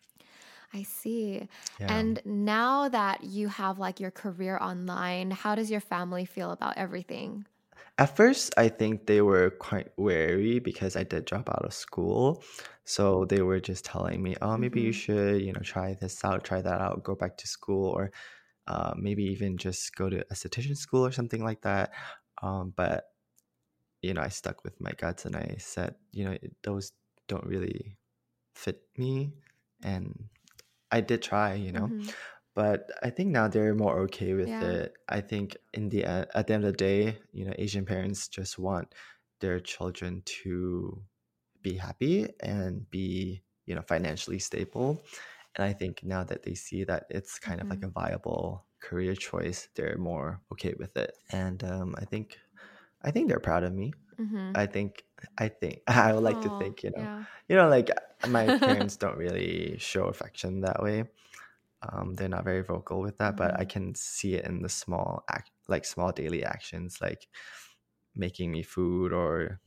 I 0.75 0.85
see. 0.85 1.49
Yeah. 1.81 1.93
And 1.93 2.21
now 2.25 2.89
that 2.89 3.25
you 3.25 3.49
have 3.49 3.79
like 3.79 4.01
your 4.01 4.11
career 4.11 4.59
online, 4.59 5.31
how 5.31 5.55
does 5.55 5.71
your 5.71 5.81
family 5.81 6.25
feel 6.25 6.51
about 6.51 6.79
everything? 6.79 7.47
At 7.99 8.17
first, 8.17 8.55
I 8.57 8.69
think 8.69 9.07
they 9.07 9.21
were 9.21 9.51
quite 9.51 9.93
wary 9.99 10.59
because 10.59 10.97
I 10.97 11.05
did 11.05 11.25
drop 11.27 11.49
out 11.51 11.65
of 11.65 11.75
school. 11.75 12.43
So 12.85 13.25
they 13.27 13.43
were 13.43 13.61
just 13.61 13.85
telling 13.85 14.23
me, 14.23 14.35
oh, 14.41 14.57
maybe 14.57 14.81
you 14.81 14.93
Mhm. 14.93 14.93
should, 14.93 15.43
you 15.43 15.53
know, 15.53 15.61
try 15.61 15.95
this 15.95 16.25
out, 16.25 16.43
try 16.45 16.63
that 16.63 16.81
out, 16.81 17.05
go 17.05 17.15
back 17.15 17.37
to 17.39 17.47
school, 17.47 17.87
or 17.91 18.11
uh, 18.69 18.95
maybe 18.97 19.25
even 19.25 19.59
just 19.59 19.95
go 19.97 20.11
to 20.11 20.25
esthetician 20.33 20.77
school 20.77 21.05
or 21.07 21.13
something 21.13 21.45
like 21.45 21.63
that. 21.63 21.93
Um, 22.43 22.73
but, 22.77 23.07
you 24.03 24.15
know, 24.15 24.23
I 24.23 24.29
stuck 24.29 24.65
with 24.65 24.81
my 24.81 24.93
guts 24.93 25.25
and 25.25 25.37
I 25.37 25.57
said, 25.59 25.97
you 26.11 26.25
know, 26.25 26.37
those 26.63 26.93
don't 27.29 27.47
really 27.47 27.99
fit 28.55 28.83
me. 28.99 29.35
And 29.85 30.31
I 30.93 31.01
did 31.03 31.23
try, 31.23 31.55
you 31.55 31.73
know. 31.73 31.93
Mhm. 31.93 32.15
But 32.55 32.91
I 33.03 33.11
think 33.11 33.31
now 33.31 33.49
they're 33.49 33.75
more 33.75 33.99
okay 34.01 34.35
with 34.35 34.61
Yeah. 34.61 34.63
it. 34.63 34.95
I 35.09 35.21
think 35.23 35.57
in 35.73 35.89
the 35.89 36.01
e- 36.01 36.05
at 36.35 36.47
the 36.47 36.55
end 36.55 36.65
of 36.65 36.73
the 36.73 36.77
day, 36.77 37.19
you 37.33 37.45
know, 37.47 37.55
Asian 37.59 37.87
parents 37.87 38.29
just 38.29 38.59
want 38.59 38.95
their 39.41 39.59
children 39.61 40.23
to 40.43 41.05
be 41.63 41.75
happy 41.77 42.29
and 42.41 42.89
be, 42.91 43.45
you 43.67 43.75
know, 43.75 43.83
financially 43.83 44.39
stable. 44.39 45.03
And 45.57 45.65
I 45.65 45.73
think 45.73 46.03
now 46.05 46.25
that 46.25 46.43
they 46.45 46.55
see 46.55 46.85
that 46.85 47.07
it's 47.11 47.39
kind 47.39 47.61
of 47.61 47.69
like 47.71 47.81
Mhm. 47.81 47.85
a 47.85 47.91
viable 47.91 48.67
career 48.81 49.15
choice, 49.15 49.69
they're 49.77 49.99
more 49.99 50.43
okay 50.53 50.75
with 50.79 50.97
it. 50.97 51.13
And 51.31 51.63
um, 51.65 51.95
I 51.99 52.05
think 52.07 52.39
I 53.03 53.11
think 53.11 53.29
they're 53.29 53.41
proud 53.41 53.65
of 53.65 53.73
me. 53.75 53.93
Mhm. 54.19 54.57
I 54.57 54.67
think 54.67 55.05
I 55.39 55.49
think 55.49 55.83
I 55.89 56.13
would 56.13 56.23
like 56.25 56.41
to 56.43 56.51
think, 56.51 56.83
you 56.83 56.91
know, 56.97 57.09
yeah. 57.09 57.25
you 57.49 57.57
know, 57.57 57.69
like 57.69 57.91
my 58.27 58.51
parents 58.53 58.97
don't 58.97 59.17
really 59.19 59.79
show 59.79 60.07
affection 60.07 60.61
that 60.63 60.83
way. 60.83 61.05
Um, 61.93 62.15
they're 62.15 62.29
not 62.29 62.45
very 62.45 62.63
vocal 62.63 63.01
with 63.01 63.19
that, 63.19 63.37
but 63.37 63.59
I 63.59 63.65
Mhm. 63.65 63.67
can 63.67 63.95
see 63.95 64.35
it 64.35 64.45
in 64.47 64.63
the 64.63 64.69
small 64.69 65.25
act, 65.31 65.51
like 65.69 65.85
small 65.85 66.13
daily 66.13 66.45
actions, 66.45 67.01
like 67.01 67.29
making 68.15 68.51
me 68.53 68.63
food 68.63 69.13
or 69.13 69.61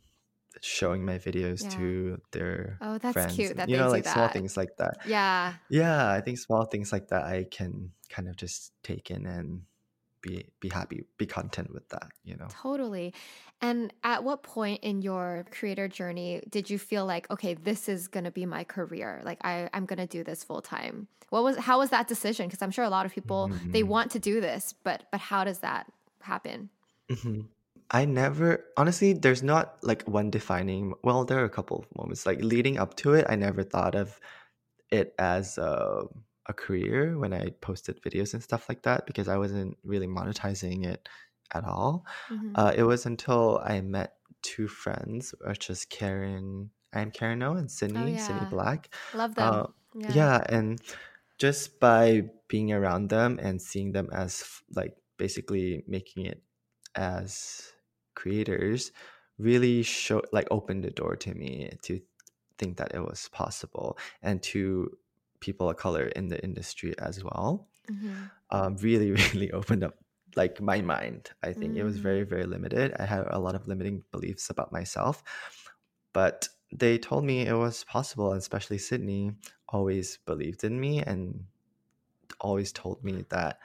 showing 0.62 1.06
my 1.06 1.18
videos 1.20 1.68
Yeah. 1.68 1.70
to 1.70 2.22
their 2.32 2.82
friends. 2.82 2.96
Oh, 2.96 2.98
that's 3.00 3.26
friends. 3.26 3.26
cute 3.26 3.58
that 3.58 3.72
You 3.72 3.78
know, 3.78 3.90
like 3.92 4.06
small 4.06 4.30
things 4.30 4.58
like 4.58 4.78
that. 4.78 4.96
Yeah. 5.04 5.58
Yeah, 5.70 6.12
I 6.12 6.22
think 6.22 6.40
small 6.40 6.66
things 6.66 6.92
like 6.92 7.08
that 7.10 7.24
I 7.26 7.46
can 7.46 7.94
kind 8.10 8.28
of 8.30 8.36
just 8.38 8.74
take 8.84 9.12
in 9.12 9.26
and 9.26 9.66
be 10.26 10.36
be 10.60 10.70
happy, 10.70 11.04
be 11.22 11.26
content 11.38 11.70
with 11.74 11.88
that. 11.90 12.10
You 12.24 12.36
know. 12.40 12.48
Totally. 12.50 13.14
And 13.62 13.94
at 14.04 14.24
what 14.28 14.44
point 14.44 14.80
in 14.84 15.02
your 15.02 15.46
creator 15.58 15.88
journey 15.88 16.32
did 16.56 16.70
you 16.72 16.78
feel 16.90 17.06
like, 17.14 17.30
okay, 17.34 17.54
this 17.54 17.88
is 17.88 18.08
going 18.08 18.26
to 18.26 18.32
be 18.32 18.46
my 18.46 18.64
career? 18.76 19.22
Like 19.30 19.40
I 19.52 19.70
I'm 19.76 19.86
going 19.86 20.04
to 20.08 20.12
do 20.18 20.24
this 20.24 20.44
full 20.44 20.62
time. 20.62 21.08
What 21.30 21.44
was 21.44 21.56
how 21.58 21.78
was 21.80 21.90
that 21.96 22.08
decision? 22.08 22.48
Because 22.48 22.62
I'm 22.64 22.72
sure 22.72 22.86
a 22.86 22.90
lot 22.98 23.06
of 23.06 23.14
people 23.14 23.42
they 23.76 23.84
Mhm. 23.84 23.88
want 23.96 24.08
to 24.16 24.20
do 24.20 24.42
this, 24.42 24.74
but 24.88 25.00
but 25.12 25.22
how 25.32 25.42
does 25.50 25.60
that 25.60 25.84
happen? 26.22 26.70
Mhm. 27.10 27.48
I 27.92 28.06
never 28.06 28.66
honestly 28.82 29.14
there's 29.14 29.44
not 29.44 29.78
like 29.90 30.02
one 30.20 30.30
defining 30.32 30.94
well 31.04 31.24
there 31.24 31.40
are 31.44 31.50
a 31.54 31.56
couple 31.58 31.78
of 31.82 31.86
moments 32.00 32.26
like 32.26 32.40
leading 32.42 32.80
up 32.84 32.92
to 33.02 33.14
it 33.18 33.26
I 33.30 33.36
never 33.48 33.62
thought 33.74 33.94
of 34.04 34.20
it 34.90 35.14
as 35.20 35.58
a, 35.60 36.06
a 36.48 36.54
career 36.54 37.18
when 37.18 37.34
I 37.34 37.50
posted 37.62 38.02
videos 38.02 38.34
and 38.34 38.44
stuff 38.44 38.70
like 38.70 38.84
that 38.84 39.06
because 39.06 39.28
I 39.28 39.38
wasn't 39.38 39.78
really 39.84 40.08
monetizing 40.08 40.86
it 40.86 41.08
at 41.54 41.64
all. 41.64 42.06
Mhm. 42.30 42.54
Uh, 42.56 42.74
it 42.76 42.84
was 42.84 43.06
until 43.06 43.60
I 43.64 43.82
met 43.82 44.18
two 44.42 44.68
friends, 44.68 45.34
which 45.46 45.70
is 45.70 45.86
Karen 45.86 46.72
I'm 46.94 47.12
Karen 47.12 47.44
O 47.44 47.54
and 47.54 47.66
Oh 47.66 47.68
Sydney, 47.68 48.18
Sydney. 48.18 48.46
Black. 48.46 48.94
Love 49.14 49.38
Uh. 49.38 49.68
Yeah. 49.94 50.12
yeah, 50.14 50.44
and 50.50 50.80
just 51.38 51.80
by 51.80 52.24
being 52.48 52.72
around 52.72 53.10
them 53.10 53.40
and 53.42 53.62
seeing 53.62 53.92
them 53.92 54.10
as 54.14 54.62
like 54.76 54.96
basically 55.18 55.84
making 55.88 56.26
it 56.26 56.44
as 56.96 57.74
creators 58.16 58.92
really 59.38 59.84
showed 59.84 60.26
like 60.32 60.48
opened 60.52 60.84
the 60.84 60.92
door 60.92 61.16
to 61.18 61.34
me 61.34 61.72
to 61.84 62.00
think 62.58 62.78
that 62.78 62.94
it 62.96 63.02
was 63.02 63.28
possible 63.30 63.98
and 64.22 64.42
to 64.44 64.98
people 65.48 65.70
of 65.70 65.78
color 65.86 66.06
in 66.20 66.26
the 66.30 66.40
industry 66.50 66.92
as 67.10 67.16
well 67.28 67.50
Mhm. 67.92 68.32
um, 68.56 68.72
really 68.88 69.10
really 69.24 69.52
opened 69.60 69.84
up 69.88 69.96
like 70.42 70.56
my 70.72 70.80
mind 70.82 71.22
i 71.44 71.52
think 71.54 71.72
it 71.78 71.84
was 71.90 71.98
Mm. 71.98 72.08
very 72.10 72.24
very 72.34 72.46
limited 72.56 72.88
i 73.00 73.06
had 73.14 73.24
a 73.30 73.40
lot 73.46 73.56
of 73.56 73.68
limiting 73.72 74.04
beliefs 74.12 74.50
about 74.50 74.72
myself 74.80 75.24
but 76.20 76.50
they 76.84 76.98
told 76.98 77.24
me 77.24 77.36
it 77.48 77.58
was 77.66 77.84
possible 77.86 78.32
and 78.32 78.40
especially 78.40 78.78
sydney 78.90 79.24
always 79.70 80.08
believed 80.32 80.64
in 80.70 80.76
me 80.86 80.94
and 81.12 81.46
always 82.42 82.72
told 82.72 83.04
me 83.04 83.24
that 83.30 83.60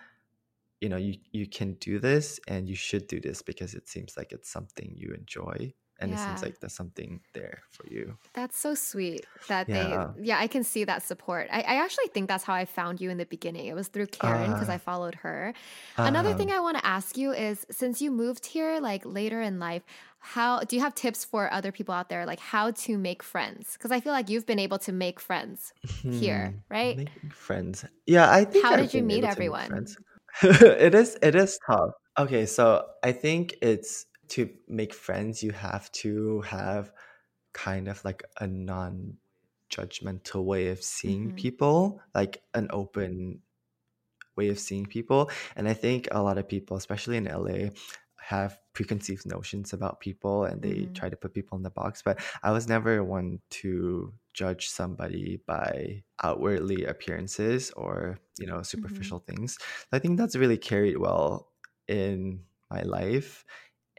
you 0.81 0.89
know 0.89 0.97
you, 1.07 1.15
you 1.33 1.47
can 1.47 1.75
do 1.75 1.99
this 1.99 2.41
and 2.49 2.69
you 2.69 2.77
should 2.77 3.07
do 3.07 3.21
this 3.21 3.43
because 3.43 3.75
it 3.75 3.89
seems 3.89 4.17
like 4.17 4.33
it's 4.33 4.51
something 4.51 4.93
you 4.97 5.13
enjoy 5.13 5.73
and 6.01 6.13
it 6.13 6.19
seems 6.19 6.43
like 6.43 6.59
there's 6.61 6.73
something 6.73 7.21
there 7.35 7.59
for 7.71 7.87
you 7.89 8.17
That's 8.35 8.59
so 8.59 8.75
sweet 8.75 9.27
that 9.49 9.69
Yeah. 9.69 10.13
they, 10.17 10.23
yeah, 10.23 10.39
I 10.39 10.47
can 10.47 10.65
see 10.65 10.85
that 10.85 11.03
support. 11.03 11.49
I, 11.53 11.61
I 11.61 11.75
actually 11.85 12.09
think 12.15 12.29
that's 12.29 12.45
how 12.45 12.55
I 12.55 12.65
found 12.65 13.01
you 13.01 13.11
in 13.11 13.19
the 13.19 13.27
beginning. 13.27 13.67
It 13.67 13.75
was 13.75 13.89
through 13.89 14.07
Karen 14.09 14.53
because 14.53 14.69
Ah. 14.69 14.75
I 14.75 14.79
followed 14.79 15.17
her. 15.17 15.53
Another 15.99 16.33
thing 16.35 16.51
I 16.51 16.61
want 16.61 16.79
to 16.79 16.87
ask 16.87 17.17
you 17.17 17.33
is 17.33 17.67
since 17.71 18.01
you 18.03 18.11
moved 18.11 18.47
here 18.47 18.79
like 18.81 19.03
later 19.05 19.41
in 19.43 19.59
life, 19.59 19.83
how 20.19 20.61
do 20.61 20.77
you 20.77 20.83
have 20.83 20.95
tips 20.95 21.25
for 21.25 21.53
other 21.53 21.73
people 21.73 21.95
out 21.95 22.09
there 22.09 22.25
like 22.27 22.41
how 22.41 22.71
to 22.85 22.99
make 22.99 23.23
friends? 23.23 23.73
Because 23.75 23.91
I 23.91 24.01
feel 24.01 24.13
like 24.13 24.29
you've 24.31 24.47
been 24.47 24.59
able 24.59 24.79
to 24.81 24.93
make 24.93 25.19
friends 25.21 25.73
here, 26.03 26.55
hmm, 26.55 26.75
right? 26.75 26.97
making 26.97 27.31
friends 27.31 27.85
yeah 28.07 28.31
i 28.31 28.45
think 28.45 28.65
How 28.65 28.73
I've 28.73 28.81
did 28.81 28.95
you 28.95 29.03
meet 29.03 29.23
make 29.23 29.31
everyone? 29.31 29.87
it 30.43 30.95
is 30.95 31.17
it 31.23 31.35
is 31.35 31.59
tough 31.67 31.91
okay 32.19 32.47
so 32.47 32.85
i 33.03 33.13
think 33.13 33.55
it's 33.63 34.07
to 34.31 34.57
make 34.69 34.95
friends 34.95 35.43
you 35.43 35.53
have 35.53 35.91
to 35.93 36.41
have 36.43 36.93
kind 37.53 37.89
of 37.89 38.05
like 38.05 38.23
a 38.41 38.47
non 38.47 39.19
judgmental 39.71 40.45
way 40.45 40.69
of 40.69 40.83
seeing 40.83 41.33
Mhm. 41.33 41.45
people 41.45 42.01
like 42.15 42.43
an 42.55 42.69
open 42.71 43.43
way 44.37 44.49
of 44.49 44.59
seeing 44.59 44.87
people. 44.87 45.31
And 45.57 45.69
i 45.69 45.75
think 45.75 46.09
a 46.11 46.23
lot 46.23 46.39
of 46.39 46.49
people 46.49 46.77
especially 46.77 47.17
in 47.17 47.25
la 47.25 47.71
have 48.21 48.61
preconceived 48.75 49.27
notions 49.27 49.73
about 49.73 49.99
people 50.01 50.45
and 50.45 50.63
they 50.63 50.87
Mhm. 50.87 50.95
try 50.95 51.09
to 51.11 51.17
put 51.17 51.35
people 51.35 51.57
in 51.57 51.63
the 51.65 51.71
box. 51.71 52.03
But 52.03 52.23
i 52.43 52.51
was 52.53 52.69
never 52.69 53.03
one 53.05 53.41
to 53.63 54.15
judge 54.35 54.69
somebody 54.69 55.39
by 55.47 56.05
outwardly 56.23 56.85
appearances 56.85 57.71
or 57.73 58.19
you 58.39 58.47
know 58.47 58.63
superficial 58.63 59.19
things. 59.21 59.59
I 59.93 59.99
think 59.99 60.19
that's 60.19 60.37
really 60.37 60.59
carried 60.59 60.99
well 60.99 61.53
in 61.89 62.45
my 62.71 62.83
life 62.83 63.45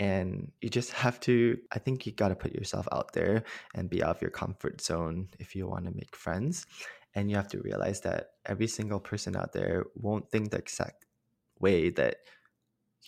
and 0.02 0.52
you 0.62 0.70
just 0.70 0.92
have 0.94 1.20
to 1.20 1.56
i 1.72 1.78
think 1.78 2.06
you 2.06 2.12
got 2.12 2.30
to 2.30 2.36
put 2.36 2.56
yourself 2.56 2.88
out 2.92 3.14
there 3.14 3.44
and 3.76 3.88
be 3.88 4.04
out 4.04 4.16
of 4.16 4.22
your 4.22 4.32
comfort 4.32 4.82
zone 4.82 5.28
if 5.40 5.56
you 5.56 5.68
want 5.68 5.86
to 5.86 5.92
make 5.92 6.16
friends. 6.16 6.66
And 7.14 7.30
you 7.30 7.36
have 7.36 7.50
to 7.50 7.60
realize 7.60 8.00
that 8.02 8.30
every 8.46 8.68
single 8.68 9.02
person 9.02 9.36
out 9.36 9.52
there 9.52 9.84
won't 9.96 10.32
think 10.32 10.52
the 10.52 10.58
exact 10.58 11.06
way 11.60 11.90
that 11.92 12.16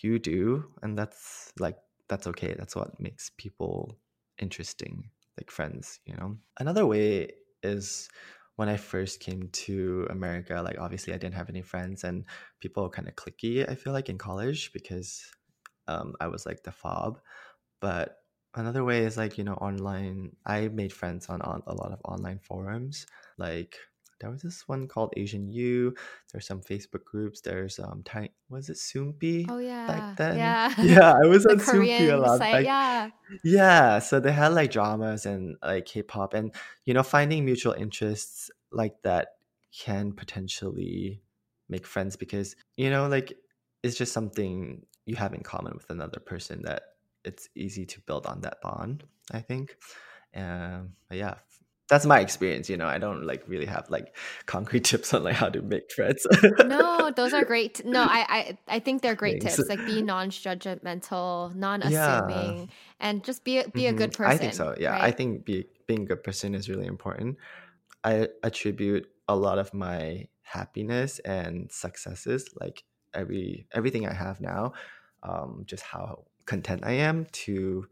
you 0.02 0.18
do 0.18 0.66
and 0.82 0.96
that's 0.96 1.52
like 1.58 1.78
that's 2.08 2.26
okay. 2.28 2.54
That's 2.56 2.76
what 2.76 3.00
makes 3.00 3.30
people 3.36 3.96
interesting 4.38 5.10
like 5.38 5.50
friends 5.50 5.98
you 6.06 6.14
know? 6.16 6.36
Another 6.60 6.86
way 6.86 7.30
is 7.62 8.08
when 8.56 8.68
i 8.68 8.76
first 8.76 9.18
came 9.18 9.48
to 9.50 10.06
america 10.10 10.62
like 10.62 10.78
obviously 10.78 11.12
i 11.12 11.18
didn't 11.18 11.34
have 11.34 11.48
any 11.48 11.62
friends 11.62 12.04
and 12.04 12.24
people 12.60 12.84
were 12.84 12.96
kind 12.96 13.08
of 13.08 13.16
cliquey 13.16 13.68
i 13.68 13.74
feel 13.74 13.92
like 13.92 14.08
in 14.08 14.18
college 14.18 14.72
because 14.72 15.24
um, 15.88 16.14
i 16.20 16.26
was 16.26 16.46
like 16.46 16.62
the 16.62 16.72
fob 16.72 17.20
but 17.80 18.18
another 18.54 18.84
way 18.84 19.00
is 19.04 19.16
like 19.16 19.36
you 19.38 19.44
know 19.44 19.54
online 19.54 20.34
i 20.46 20.68
made 20.68 20.92
friends 20.92 21.28
on, 21.28 21.40
on 21.42 21.62
a 21.66 21.74
lot 21.74 21.92
of 21.92 22.00
online 22.04 22.38
forums 22.38 23.06
like 23.38 23.76
there 24.20 24.30
was 24.30 24.42
this 24.42 24.66
one 24.68 24.86
called 24.86 25.12
asian 25.16 25.48
u 25.50 25.94
there's 26.32 26.46
some 26.46 26.60
facebook 26.62 27.04
groups 27.04 27.40
there's 27.40 27.78
um 27.78 28.02
was 28.48 28.68
it 28.68 28.76
soompi 28.76 29.44
Oh 29.50 29.58
yeah. 29.58 29.86
back 29.86 30.16
then 30.16 30.38
Yeah. 30.38 30.72
yeah 30.82 31.12
i 31.12 31.26
was 31.26 31.44
on 31.50 31.58
soompi 31.58 32.08
a 32.12 32.16
lot 32.16 32.38
site. 32.38 32.64
back 32.64 32.64
Yeah. 32.64 33.10
yeah 33.42 33.98
so 33.98 34.20
they 34.20 34.32
had 34.32 34.52
like 34.52 34.70
dramas 34.70 35.26
and 35.26 35.56
like 35.62 35.86
k-pop 35.86 36.34
and 36.34 36.54
you 36.84 36.94
know 36.94 37.02
finding 37.02 37.44
mutual 37.44 37.72
interests 37.72 38.50
like 38.70 38.94
that 39.02 39.28
can 39.76 40.12
potentially 40.12 41.20
make 41.68 41.86
friends 41.86 42.16
because 42.16 42.54
you 42.76 42.90
know 42.90 43.08
like 43.08 43.32
it's 43.82 43.96
just 43.96 44.12
something 44.12 44.84
you 45.06 45.16
have 45.16 45.34
in 45.34 45.42
common 45.42 45.72
with 45.74 45.90
another 45.90 46.20
person 46.20 46.62
that 46.62 46.82
it's 47.24 47.48
easy 47.54 47.86
to 47.86 48.00
build 48.02 48.26
on 48.26 48.40
that 48.42 48.60
bond 48.62 49.04
i 49.32 49.40
think 49.40 49.76
um 50.36 50.92
yeah 51.10 51.34
that's 51.88 52.06
my 52.06 52.20
experience 52.20 52.68
you 52.68 52.76
know 52.76 52.86
i 52.86 52.98
don't 52.98 53.24
like 53.24 53.42
really 53.46 53.66
have 53.66 53.88
like 53.90 54.16
concrete 54.46 54.84
tips 54.90 55.12
on 55.14 55.22
like 55.22 55.34
how 55.36 55.48
to 55.48 55.62
make 55.62 55.90
friends 55.92 56.26
No, 56.62 57.10
those 57.14 57.32
are 57.34 57.44
great. 57.44 57.84
No, 57.84 58.00
I, 58.00 58.24
I 58.28 58.58
I 58.76 58.78
think 58.78 59.02
they're 59.02 59.14
great 59.14 59.40
Thanks. 59.40 59.56
tips. 59.56 59.68
Like 59.68 59.84
be 59.86 60.02
non-judgmental, 60.02 61.54
non-assuming, 61.54 62.68
and 63.00 63.24
just 63.24 63.44
be 63.44 63.58
a, 63.58 63.68
be 63.68 63.86
a 63.86 63.92
Mhm. 63.92 63.96
good 63.98 64.12
person. 64.12 64.34
I 64.34 64.38
think 64.38 64.54
so. 64.54 64.74
Yeah, 64.78 64.96
I 65.00 65.10
think 65.10 65.44
be, 65.44 65.66
being 65.86 66.02
a 66.02 66.06
good 66.06 66.22
person 66.22 66.54
is 66.54 66.68
really 66.68 66.86
important. 66.86 67.36
I 68.04 68.28
attribute 68.42 69.06
a 69.28 69.34
lot 69.36 69.58
of 69.58 69.72
my 69.74 70.28
happiness 70.42 71.18
and 71.20 71.70
successes, 71.72 72.48
like 72.60 72.84
every 73.14 73.66
everything 73.72 74.06
I 74.06 74.12
have 74.12 74.40
now, 74.40 74.72
um, 75.22 75.64
just 75.66 75.82
how 75.82 76.24
content 76.46 76.82
I 76.84 76.92
am 76.92 77.26
to 77.44 77.86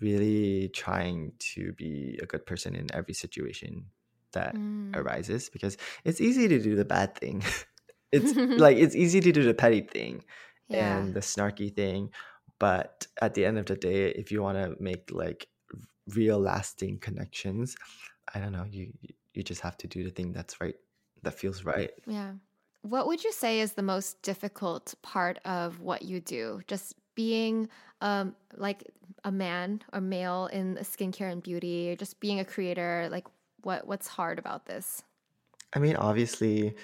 really 0.00 0.68
trying 0.74 1.32
to 1.38 1.72
be 1.72 2.18
a 2.22 2.26
good 2.26 2.44
person 2.46 2.74
in 2.76 2.92
every 2.94 3.14
situation 3.14 3.86
that 4.32 4.54
Mm. 4.56 4.94
arises 4.94 5.48
because 5.48 5.76
it's 6.04 6.20
easy 6.20 6.48
to 6.48 6.58
do 6.62 6.76
the 6.76 6.84
bad 6.84 7.14
thing. 7.16 7.42
it's 8.12 8.34
like 8.56 8.76
it's 8.76 8.94
easy 8.94 9.20
to 9.20 9.32
do 9.32 9.42
the 9.42 9.54
petty 9.54 9.80
thing 9.82 10.24
yeah. 10.68 10.98
and 10.98 11.14
the 11.14 11.20
snarky 11.20 11.74
thing, 11.74 12.10
but 12.58 13.06
at 13.20 13.34
the 13.34 13.44
end 13.44 13.58
of 13.58 13.66
the 13.66 13.76
day, 13.76 14.08
if 14.10 14.30
you 14.32 14.42
want 14.42 14.58
to 14.58 14.76
make 14.82 15.10
like 15.12 15.48
real 16.14 16.38
lasting 16.38 16.98
connections, 16.98 17.76
I 18.34 18.40
don't 18.40 18.52
know, 18.52 18.64
you 18.70 18.92
you 19.00 19.14
you 19.34 19.42
just 19.42 19.60
have 19.60 19.76
to 19.78 19.86
do 19.86 20.04
the 20.04 20.10
thing 20.10 20.32
that's 20.32 20.60
right 20.60 20.76
that 21.22 21.34
feels 21.34 21.64
right. 21.64 21.90
Yeah. 22.06 22.32
What 22.86 23.08
would 23.08 23.24
you 23.24 23.32
say 23.32 23.58
is 23.58 23.72
the 23.72 23.82
most 23.82 24.22
difficult 24.22 24.94
part 25.02 25.40
of 25.44 25.80
what 25.80 26.02
you 26.02 26.20
do? 26.20 26.60
Just 26.68 26.94
being 27.16 27.68
um 28.00 28.36
like 28.54 28.84
a 29.24 29.32
man 29.32 29.82
or 29.92 30.00
male 30.00 30.48
in 30.52 30.76
skincare 30.82 31.32
and 31.32 31.42
beauty, 31.42 31.90
or 31.90 31.96
just 31.96 32.20
being 32.20 32.38
a 32.38 32.44
creator, 32.44 33.08
like 33.10 33.26
what 33.62 33.88
what's 33.88 34.06
hard 34.06 34.38
about 34.38 34.66
this? 34.66 35.02
I 35.74 35.80
mean, 35.80 35.96
obviously, 35.96 36.76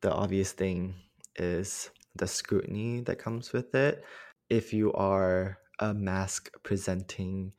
the 0.00 0.10
obvious 0.12 0.52
thing 0.52 0.94
is 1.36 1.90
the 2.16 2.26
scrutiny 2.26 3.02
that 3.02 3.18
comes 3.18 3.52
with 3.52 3.74
it. 3.74 4.02
If 4.48 4.72
you 4.72 4.92
are 4.94 5.58
a 5.78 5.92
masc 5.92 6.50
presenting 6.62 7.52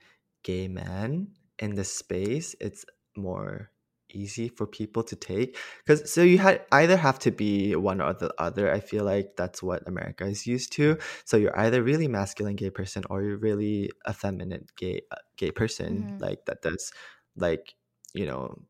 gay 0.43 0.67
man 0.67 1.27
in 1.59 1.75
this 1.75 1.93
space, 1.93 2.55
it's 2.59 2.83
more 3.15 3.69
easy 4.15 4.47
for 4.49 4.67
people 4.67 5.03
to 5.03 5.15
take. 5.15 5.57
Because 5.85 6.11
so 6.11 6.21
you 6.23 6.37
had 6.37 6.65
either 6.71 6.97
have 6.97 7.19
to 7.19 7.31
be 7.31 7.75
one 7.75 8.01
or 8.01 8.13
the 8.13 8.33
other. 8.39 8.71
I 8.71 8.79
feel 8.79 9.03
like 9.05 9.35
that's 9.37 9.61
what 9.63 9.87
america 9.87 10.25
is 10.25 10.45
used 10.47 10.71
to. 10.73 10.97
So 11.25 11.37
you're 11.37 11.57
either 11.59 11.83
really 11.83 12.07
masculine 12.07 12.55
gay 12.55 12.69
person 12.69 13.03
or 13.09 13.23
you're 13.23 13.37
really 13.37 13.91
effeminate 14.09 14.75
gay 14.75 15.01
uh, 15.11 15.15
gay 15.37 15.51
person 15.51 16.07
Mhm. 16.07 16.19
like 16.19 16.45
that 16.45 16.61
does 16.61 16.91
like 17.35 17.75
you 18.13 18.25
know 18.25 18.61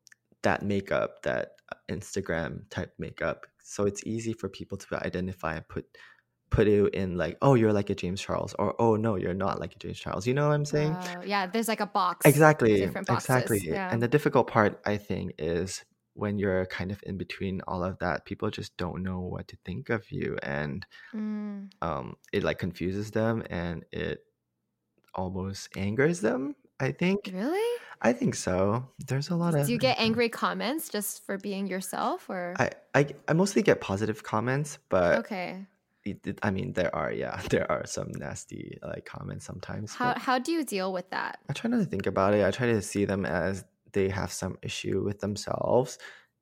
that 0.43 0.63
makeup 0.63 1.21
that 1.23 1.53
uh, 1.71 1.75
instagram 1.89 2.69
type 2.69 2.93
makeup. 2.97 3.45
So 3.63 3.85
it's 3.85 4.03
easy 4.05 4.33
for 4.33 4.49
people 4.49 4.77
to 4.79 5.05
identify 5.05 5.55
and 5.55 5.67
put 5.67 5.85
put 6.51 6.67
you 6.67 6.87
in 6.93 7.17
like 7.17 7.37
oh 7.41 7.55
you're 7.55 7.73
like 7.73 7.89
a 7.89 7.95
james 7.95 8.21
charles 8.21 8.53
or 8.59 8.75
oh 8.79 8.95
no 8.95 9.15
you're 9.15 9.33
not 9.33 9.59
like 9.59 9.75
a 9.75 9.79
james 9.79 9.99
charles 9.99 10.27
you 10.27 10.33
know 10.33 10.47
what 10.49 10.53
i'm 10.53 10.65
saying 10.65 10.97
Oh, 10.97 11.21
yeah, 11.25 11.47
there's 11.47 11.67
like 11.67 11.79
a 11.79 11.85
box, 11.85 12.25
exactly 12.27 12.83
exactly 13.09 13.59
Yeah. 13.71 13.91
and 13.91 14.01
the 14.01 14.07
difficult 14.07 14.47
part 14.47 14.79
i 14.85 14.97
think 14.97 15.33
is 15.39 15.83
when 16.13 16.37
you're 16.37 16.65
kind 16.67 16.91
of 16.91 17.01
in 17.05 17.17
between 17.17 17.61
all 17.67 17.83
of 17.83 17.97
that 17.99 18.25
people 18.25 18.49
just 18.51 18.75
don't 18.77 19.01
know 19.01 19.19
what 19.19 19.47
to 19.47 19.57
think 19.65 19.89
of 19.89 20.11
you 20.11 20.37
and 20.43 20.85
Mm. 21.13 21.69
um 21.81 22.15
it 22.33 22.43
like 22.43 22.59
confuses 22.59 23.11
them 23.11 23.43
and 23.49 23.85
it 23.91 24.19
almost 25.15 25.69
angers 25.77 26.21
them 26.21 26.55
i 26.79 26.91
think 26.91 27.33
Really? 27.33 27.77
i 28.01 28.13
think 28.13 28.35
so 28.35 28.87
there's 29.07 29.29
a 29.29 29.35
lot 29.35 29.55
of 29.55 29.65
Do 29.67 29.73
you 29.73 29.77
get 29.79 29.99
angry 29.99 30.29
comments 30.29 30.89
just 30.89 31.25
for 31.25 31.37
being 31.37 31.67
yourself 31.67 32.29
or 32.29 32.55
I, 32.59 32.71
I 32.93 33.07
I 33.27 33.33
mostly 33.33 33.61
get 33.61 33.79
positive 33.81 34.23
comments, 34.23 34.77
but 34.89 35.19
Okay. 35.19 35.67
It, 36.05 36.25
it- 36.27 36.39
I 36.43 36.51
mean 36.51 36.73
there 36.73 36.93
are 36.95 37.11
yeah 37.11 37.41
there 37.49 37.69
are 37.71 37.85
some 37.85 38.11
nasty 38.17 38.77
like 38.81 39.05
comments 39.05 39.45
sometimes. 39.45 39.93
How 39.95 40.17
how 40.17 40.39
do 40.39 40.51
you 40.51 40.63
deal 40.63 40.91
with 40.93 41.09
that? 41.11 41.39
I 41.49 41.53
try 41.53 41.69
not 41.69 41.79
to 41.79 41.85
think 41.85 42.05
about 42.07 42.33
it. 42.33 42.45
I 42.45 42.51
try 42.51 42.67
to 42.67 42.81
see 42.81 43.05
them 43.05 43.25
as 43.25 43.63
they 43.93 44.09
have 44.09 44.31
some 44.31 44.57
issue 44.61 45.03
with 45.03 45.19
themselves, 45.19 45.97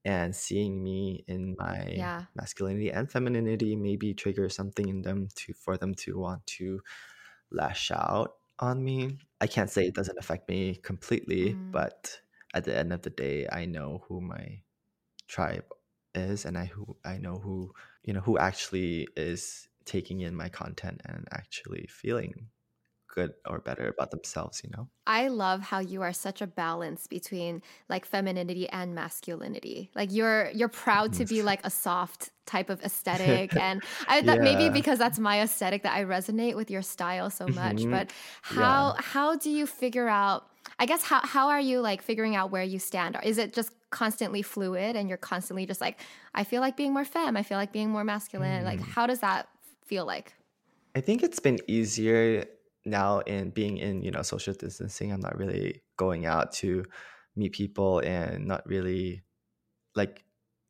and 0.05 0.35
seeing 0.35 0.83
me 0.83 1.23
in 1.27 1.55
my 1.57 1.85
Yeah. 1.95 2.25
masculinity 2.35 2.91
and 2.91 3.11
femininity 3.11 3.75
maybe 3.75 4.13
trigger 4.13 4.49
something 4.49 4.87
in 4.87 5.01
them 5.01 5.27
to 5.35 5.53
for 5.53 5.77
them 5.77 5.95
to 5.95 6.17
want 6.19 6.45
to 6.57 6.81
lash 7.51 7.91
out 7.91 8.35
on 8.59 8.83
me. 8.83 9.17
I 9.41 9.47
can't 9.47 9.69
say 9.69 9.87
it 9.87 9.95
doesn't 9.95 10.17
affect 10.19 10.49
me 10.49 10.75
completely, 10.75 11.53
Mm. 11.53 11.71
but 11.71 12.21
at 12.53 12.65
the 12.65 12.75
end 12.77 12.93
of 12.93 13.01
the 13.01 13.09
day, 13.09 13.47
I 13.51 13.65
know 13.65 14.03
who 14.07 14.21
my 14.21 14.61
tribe 15.27 15.65
is 16.15 16.45
and 16.45 16.57
I 16.57 16.65
who 16.65 16.97
I 17.05 17.17
know 17.17 17.39
who 17.39 17.73
you 18.03 18.13
know 18.13 18.21
who 18.21 18.37
actually 18.37 19.07
is 19.15 19.69
taking 19.85 20.21
in 20.21 20.35
my 20.35 20.49
content 20.49 21.01
and 21.05 21.27
actually 21.31 21.87
feeling 21.87 22.49
good 23.07 23.33
or 23.47 23.59
better 23.59 23.87
about 23.89 24.11
themselves, 24.11 24.61
you 24.63 24.69
know? 24.71 24.89
I 25.07 25.27
love 25.29 25.61
how 25.61 25.79
you 25.79 26.03
are 26.03 26.13
such 26.13 26.39
a 26.39 26.45
balance 26.45 27.07
between 27.07 27.63
like 27.87 28.05
femininity 28.05 28.69
and 28.69 28.93
masculinity. 28.93 29.89
Like 29.95 30.11
you're 30.11 30.51
you're 30.51 30.69
proud 30.69 31.13
to 31.13 31.25
be 31.25 31.41
like 31.41 31.65
a 31.65 31.71
soft 31.71 32.31
type 32.45 32.69
of 32.69 32.79
aesthetic 32.83 33.55
and 33.57 33.83
I 34.07 34.21
that 34.21 34.41
maybe 34.41 34.69
because 34.69 34.99
that's 34.99 35.17
my 35.17 35.41
aesthetic 35.41 35.81
that 35.83 35.95
I 35.95 36.03
resonate 36.03 36.55
with 36.55 36.69
your 36.69 36.83
style 36.83 37.31
so 37.31 37.49
much. 37.49 37.89
Mhm. 37.89 37.89
But 37.89 38.11
how 38.43 38.93
how 38.99 39.35
do 39.35 39.49
you 39.49 39.65
figure 39.65 40.07
out 40.07 40.47
I 40.77 40.85
guess 40.85 41.01
how 41.03 41.21
how 41.25 41.49
are 41.49 41.59
you 41.61 41.81
like 41.81 42.03
figuring 42.03 42.35
out 42.35 42.51
where 42.51 42.63
you 42.63 42.77
stand? 42.77 43.17
Is 43.23 43.39
it 43.39 43.53
just 43.53 43.71
constantly 43.91 44.41
fluid 44.41 44.95
and 44.95 45.09
you're 45.09 45.17
constantly 45.17 45.65
just 45.65 45.81
like 45.81 45.99
I 46.35 46.43
feel 46.43 46.61
like 46.61 46.77
being 46.77 46.93
more 46.93 47.05
femme, 47.05 47.37
I 47.37 47.43
feel 47.43 47.57
like 47.57 47.71
being 47.71 47.89
more 47.89 48.03
masculine. 48.03 48.63
Like 48.65 48.79
Mm. 48.79 48.81
how 48.81 49.07
does 49.07 49.19
that 49.21 49.49
feel 49.85 50.05
like? 50.05 50.35
I 50.95 51.01
think 51.01 51.23
it's 51.23 51.39
been 51.39 51.59
easier 51.67 52.45
now 52.85 53.19
in 53.19 53.51
being 53.51 53.77
in, 53.77 54.01
you 54.01 54.11
know, 54.11 54.21
social 54.21 54.53
distancing. 54.53 55.11
I'm 55.11 55.19
not 55.19 55.37
really 55.37 55.83
going 55.97 56.25
out 56.25 56.51
to 56.53 56.83
meet 57.35 57.53
people 57.53 57.99
and 57.99 58.45
not 58.47 58.65
really 58.65 59.21
like 59.95 60.25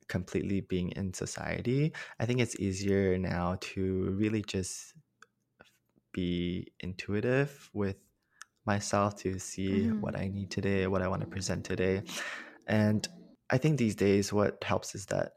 completely 0.07 0.61
being 0.61 0.91
in 0.91 1.13
society. 1.13 1.93
I 2.19 2.25
think 2.25 2.41
it's 2.41 2.59
easier 2.59 3.17
now 3.17 3.57
to 3.61 4.11
really 4.11 4.41
just 4.43 4.95
be 6.11 6.67
intuitive 6.79 7.69
with 7.73 7.97
myself 8.65 9.15
to 9.17 9.39
see 9.39 9.87
Mhm. 9.87 9.99
what 9.99 10.17
I 10.17 10.27
need 10.27 10.51
today, 10.51 10.87
what 10.87 11.01
I 11.01 11.07
want 11.07 11.21
to 11.21 11.27
present 11.27 11.65
today. 11.65 12.03
And 12.69 13.07
I 13.51 13.59
think 13.59 13.79
these 13.79 13.95
days 13.95 14.33
what 14.33 14.63
helps 14.63 14.95
is 14.95 15.07
that 15.07 15.33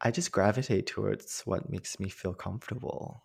I 0.00 0.10
just 0.10 0.32
gravitate 0.32 0.86
towards 0.86 1.42
what 1.42 1.68
makes 1.70 2.00
me 2.00 2.08
feel 2.08 2.34
comfortable, 2.34 3.24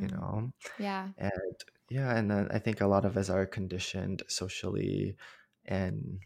you 0.00 0.08
Mm, 0.08 0.08
know? 0.08 0.52
yeah. 0.76 1.12
And 1.18 1.56
yeah, 1.90 2.16
and 2.16 2.30
then 2.30 2.48
I 2.52 2.58
think 2.60 2.80
a 2.80 2.86
lot 2.88 3.04
of 3.06 3.16
us 3.16 3.30
are 3.30 3.46
conditioned 3.46 4.22
socially 4.28 5.16
and 5.66 6.20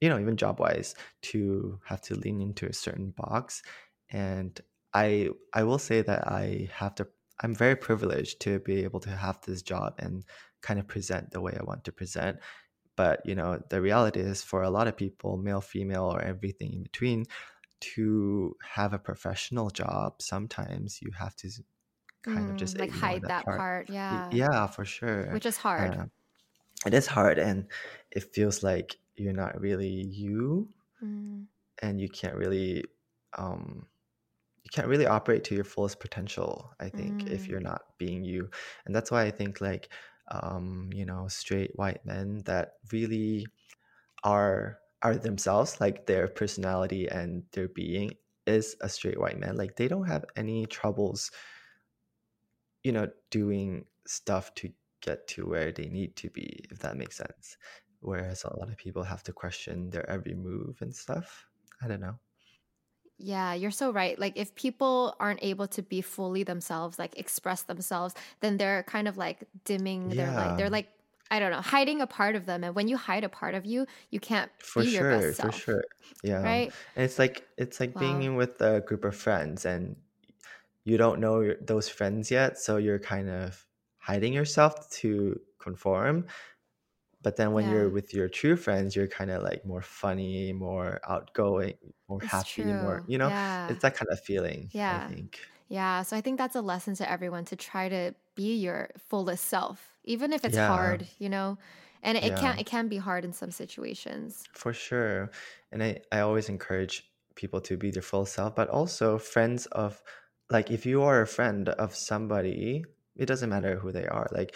you 0.00 0.08
know, 0.10 0.18
even 0.20 0.36
job 0.36 0.60
wise 0.60 0.94
to 1.22 1.80
have 1.86 2.02
to 2.02 2.16
lean 2.16 2.40
into 2.42 2.66
a 2.68 2.72
certain 2.74 3.10
box. 3.12 3.62
And 4.10 4.60
I 4.94 5.30
I 5.54 5.64
will 5.64 5.78
say 5.78 6.02
that 6.02 6.28
I 6.28 6.70
have 6.72 6.94
to 6.96 7.08
I'm 7.42 7.54
very 7.54 7.76
privileged 7.76 8.40
to 8.42 8.60
be 8.60 8.84
able 8.84 9.00
to 9.00 9.10
have 9.10 9.40
this 9.42 9.62
job 9.62 9.96
and 9.98 10.24
kind 10.62 10.80
of 10.80 10.88
present 10.88 11.30
the 11.32 11.40
way 11.40 11.56
I 11.58 11.64
want 11.64 11.84
to 11.84 11.92
present. 11.92 12.40
But 12.96 13.22
you 13.26 13.34
know, 13.34 13.62
the 13.70 13.80
reality 13.82 14.20
is 14.20 14.42
for 14.42 14.62
a 14.62 14.70
lot 14.70 14.88
of 14.88 14.96
people, 14.96 15.36
male, 15.36 15.60
female, 15.60 16.04
or 16.04 16.22
everything 16.22 16.72
in 16.74 16.82
between, 16.84 17.26
to 17.80 18.56
have 18.62 18.92
a 18.94 18.98
professional 18.98 19.70
job, 19.70 20.22
sometimes 20.22 21.02
you 21.02 21.10
have 21.12 21.36
to 21.36 21.50
kind 22.22 22.48
of 22.50 22.56
Mm, 22.56 22.56
just 22.56 22.78
like 22.78 22.90
hide 22.90 23.22
that 23.22 23.34
that 23.38 23.46
part. 23.46 23.66
part. 23.88 23.88
Yeah. 23.88 24.30
Yeah, 24.30 24.66
for 24.68 24.84
sure. 24.84 25.26
Which 25.30 25.46
is 25.46 25.58
hard. 25.58 25.96
Uh, 25.96 26.06
it 26.86 26.94
is 26.94 27.06
hard 27.08 27.38
and 27.38 27.68
it 28.12 28.34
feels 28.34 28.62
like 28.62 28.96
you're 29.16 29.32
not 29.34 29.60
really 29.60 29.88
you 29.88 30.72
Mm, 31.02 31.46
and 31.82 32.00
you 32.00 32.08
can't 32.08 32.36
really 32.36 32.84
um 33.38 33.86
you 34.64 34.70
can't 34.72 34.88
really 34.88 35.06
operate 35.06 35.44
to 35.44 35.56
your 35.56 35.64
fullest 35.64 36.00
potential 36.00 36.72
i 36.80 36.88
think 36.90 37.24
if 37.26 37.48
mm, 37.48 37.50
you're 37.50 37.60
not 37.60 37.82
being 37.98 38.24
you 38.24 38.50
and 38.86 38.94
that's 38.96 39.10
why 39.10 39.24
i 39.24 39.30
think 39.32 39.60
like 39.60 39.90
um 40.28 40.90
you 40.92 41.04
know 41.04 41.28
straight 41.28 41.70
white 41.76 42.04
men 42.06 42.42
that 42.46 42.74
really 42.92 43.46
are 44.22 44.78
are 45.02 45.16
themselves 45.16 45.80
like 45.80 46.06
their 46.06 46.28
personality 46.28 47.08
and 47.08 47.42
their 47.52 47.68
being 47.68 48.10
is 48.46 48.76
a 48.80 48.88
straight 48.88 49.20
white 49.20 49.38
man 49.38 49.56
like 49.56 49.76
they 49.76 49.88
don't 49.88 50.06
have 50.06 50.24
any 50.36 50.66
troubles 50.66 51.30
you 52.82 52.92
know 52.92 53.08
doing 53.30 53.84
stuff 54.06 54.54
to 54.54 54.70
get 55.00 55.26
to 55.28 55.46
where 55.46 55.72
they 55.72 55.86
need 55.86 56.16
to 56.16 56.30
be 56.30 56.64
if 56.70 56.78
that 56.78 56.96
makes 56.96 57.16
sense. 57.16 57.56
Whereas 58.00 58.44
a 58.44 58.56
lot 58.58 58.68
of 58.68 58.76
people 58.76 59.02
have 59.02 59.22
to 59.24 59.32
question 59.32 59.90
their 59.90 60.08
every 60.08 60.34
move 60.34 60.78
and 60.80 60.94
stuff. 60.94 61.46
I 61.82 61.88
don't 61.88 62.00
know 62.00 62.18
Yeah, 63.18 63.54
you're 63.54 63.70
so 63.70 63.92
right. 63.92 64.18
Like 64.18 64.36
if 64.36 64.54
people 64.56 65.14
aren't 65.20 65.42
able 65.42 65.68
to 65.68 65.82
be 65.82 66.00
fully 66.00 66.42
themselves, 66.42 66.98
like 66.98 67.16
express 67.18 67.62
themselves, 67.62 68.14
then 68.40 68.56
they're 68.56 68.82
kind 68.84 69.06
of 69.06 69.16
like 69.16 69.44
dimming 69.64 70.16
their 70.16 70.32
light. 70.32 70.56
They're 70.56 70.70
like, 70.70 70.88
I 71.30 71.38
don't 71.38 71.52
know, 71.52 71.60
hiding 71.60 72.00
a 72.00 72.06
part 72.06 72.34
of 72.36 72.46
them. 72.46 72.64
And 72.64 72.74
when 72.74 72.88
you 72.88 72.96
hide 72.96 73.22
a 73.24 73.28
part 73.28 73.54
of 73.54 73.64
you, 73.64 73.86
you 74.10 74.18
can't 74.20 74.50
For 74.58 74.82
be 74.82 74.86
your 74.86 75.04
sure, 75.04 75.04
best 75.04 75.34
for 75.34 75.50
self, 75.50 75.52
sure. 75.52 75.84
Yeah. 76.22 76.42
right? 76.42 76.74
And 76.96 77.04
it's 77.04 77.18
like 77.18 77.48
it's 77.58 77.80
like 77.80 77.98
being 77.98 78.22
Wow. 78.22 78.22
in 78.22 78.34
with 78.36 78.60
a 78.60 78.80
group 78.80 79.04
of 79.04 79.14
friends 79.16 79.64
and 79.66 79.96
you 80.84 80.96
don't 80.98 81.20
know 81.20 81.40
your, 81.40 81.56
those 81.60 81.88
friends 81.88 82.30
yet, 82.30 82.58
so 82.58 82.78
you're 82.78 82.98
kind 83.00 83.30
of 83.30 83.66
hiding 83.98 84.32
yourself 84.34 84.90
to 84.92 85.40
conform. 85.60 86.26
But 87.24 87.36
then 87.36 87.52
when 87.54 87.68
you're 87.68 87.90
with 87.90 88.14
your 88.14 88.28
true 88.30 88.56
friends, 88.56 88.96
you're 88.96 89.08
kind 89.08 89.30
of 89.32 89.42
like 89.44 89.66
more 89.66 89.82
funny, 89.82 90.52
more 90.54 91.00
outgoing, 91.08 91.78
more 92.08 92.20
it's 92.20 92.34
happy, 92.34 92.74
more, 92.74 93.02
you 93.08 93.18
know, 93.18 93.32
Yeah. 93.32 93.68
it's 93.68 93.82
that 93.82 93.96
kind 93.96 94.08
of 94.12 94.20
feeling, 94.20 94.72
Yeah. 94.72 94.90
I 94.90 95.00
Yeah. 95.08 95.14
think. 95.14 95.40
Yeah. 95.68 96.02
So 96.02 96.16
I 96.16 96.20
think 96.20 96.38
that's 96.38 96.56
a 96.56 96.60
lesson 96.62 96.94
to 96.96 97.10
everyone 97.10 97.44
to 97.46 97.56
try 97.56 97.88
to 97.88 98.14
be 98.34 98.56
your 98.56 98.90
fullest 98.98 99.46
self, 99.46 99.98
even 100.04 100.32
if 100.32 100.44
it's 100.44 100.56
Yeah. 100.56 100.58
hard, 100.58 101.08
you 101.18 101.28
know? 101.28 101.58
And 102.02 102.18
it 102.18 102.36
can 102.36 102.54
Yeah. 102.54 102.58
it 102.58 102.66
can 102.66 102.88
be 102.88 102.98
hard 102.98 103.24
in 103.24 103.32
some 103.32 103.50
situations. 103.50 104.48
For 104.54 104.72
sure. 104.72 105.30
And 105.72 105.82
I, 105.82 106.00
I 106.12 106.20
always 106.20 106.48
encourage 106.48 107.10
people 107.34 107.60
to 107.62 107.76
be 107.76 107.90
their 107.90 108.02
full 108.02 108.26
self, 108.26 108.54
but 108.54 108.68
also 108.68 109.18
friends 109.18 109.66
of 109.66 110.02
like 110.50 110.70
if 110.70 110.86
you 110.86 111.02
are 111.02 111.22
a 111.22 111.26
friend 111.26 111.68
of 111.70 111.94
somebody, 111.94 112.84
it 113.16 113.26
doesn't 113.26 113.50
matter 113.50 113.78
who 113.78 113.90
they 113.92 114.06
are. 114.06 114.28
Like 114.30 114.54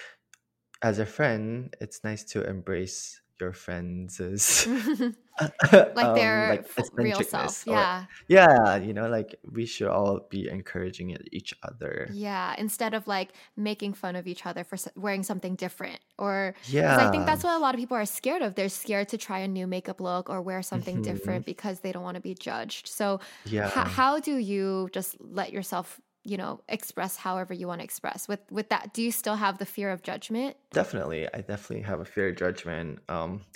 as 0.83 0.99
a 0.99 1.07
friend, 1.07 1.75
it's 1.81 2.05
nice 2.05 2.25
to 2.33 2.45
embrace 2.49 3.21
your 3.41 3.53
friends' 3.53 4.21
like 5.95 6.15
um 6.15 6.15
their 6.15 6.61
like 6.67 6.67
real 6.93 7.23
self. 7.23 7.67
or 7.67 7.67
Yeah. 7.67 8.07
yeah, 8.29 8.77
you 8.77 8.93
know, 8.93 9.09
like 9.09 9.37
we 9.51 9.67
should 9.67 9.89
all 9.89 10.21
be 10.31 10.49
encouraging 10.49 11.17
each 11.33 11.55
other. 11.63 12.11
Yeah, 12.11 12.55
instead 12.57 12.95
of 12.95 13.07
like 13.07 13.33
making 13.55 13.93
fun 13.93 14.17
of 14.17 14.27
each 14.27 14.47
other 14.47 14.65
for 14.65 14.79
wearing 14.97 15.23
something 15.23 15.57
different 15.57 16.01
or 16.19 16.55
because 16.81 16.97
I 16.97 17.07
think 17.07 17.27
that's 17.27 17.45
what 17.45 17.55
a 17.55 17.59
lot 17.59 17.75
of 17.75 17.79
people 17.81 17.99
are 17.99 18.07
scared 18.07 18.41
of. 18.41 18.55
They're 18.55 18.71
scared 18.71 19.11
to 19.11 19.19
try 19.19 19.41
a 19.41 19.49
new 19.49 19.67
makeup 19.67 20.01
look 20.01 20.31
or 20.31 20.41
wear 20.41 20.63
something 20.63 21.03
hmm 21.03 21.03
different 21.03 21.45
because 21.45 21.81
they 21.81 21.93
don't 21.93 22.03
want 22.03 22.15
to 22.15 22.23
be 22.23 22.35
judged. 22.35 22.89
So, 22.89 23.21
Yeah. 23.45 23.73
h- 23.77 23.85
how 23.87 24.21
do 24.21 24.39
you 24.39 24.89
just 24.93 25.17
let 25.21 25.53
yourself, 25.53 26.01
you 26.29 26.37
know, 26.37 26.63
express 26.69 27.17
however 27.17 27.55
you 27.55 27.67
want 27.69 27.81
to 27.81 27.85
express? 27.85 28.29
With 28.29 28.41
with 28.51 28.69
that, 28.71 28.93
do 28.95 29.03
you 29.03 29.13
still 29.13 29.37
have 29.37 29.59
the 29.59 29.67
fear 29.67 29.91
of 29.91 30.03
judgment? 30.03 30.57
Definitely. 30.73 31.27
I 31.33 31.41
definitely 31.41 31.83
have 31.83 32.01
a 32.01 32.05
fear 32.05 32.29
of 32.29 32.37
judgment. 32.37 33.01
Um, 33.09 33.47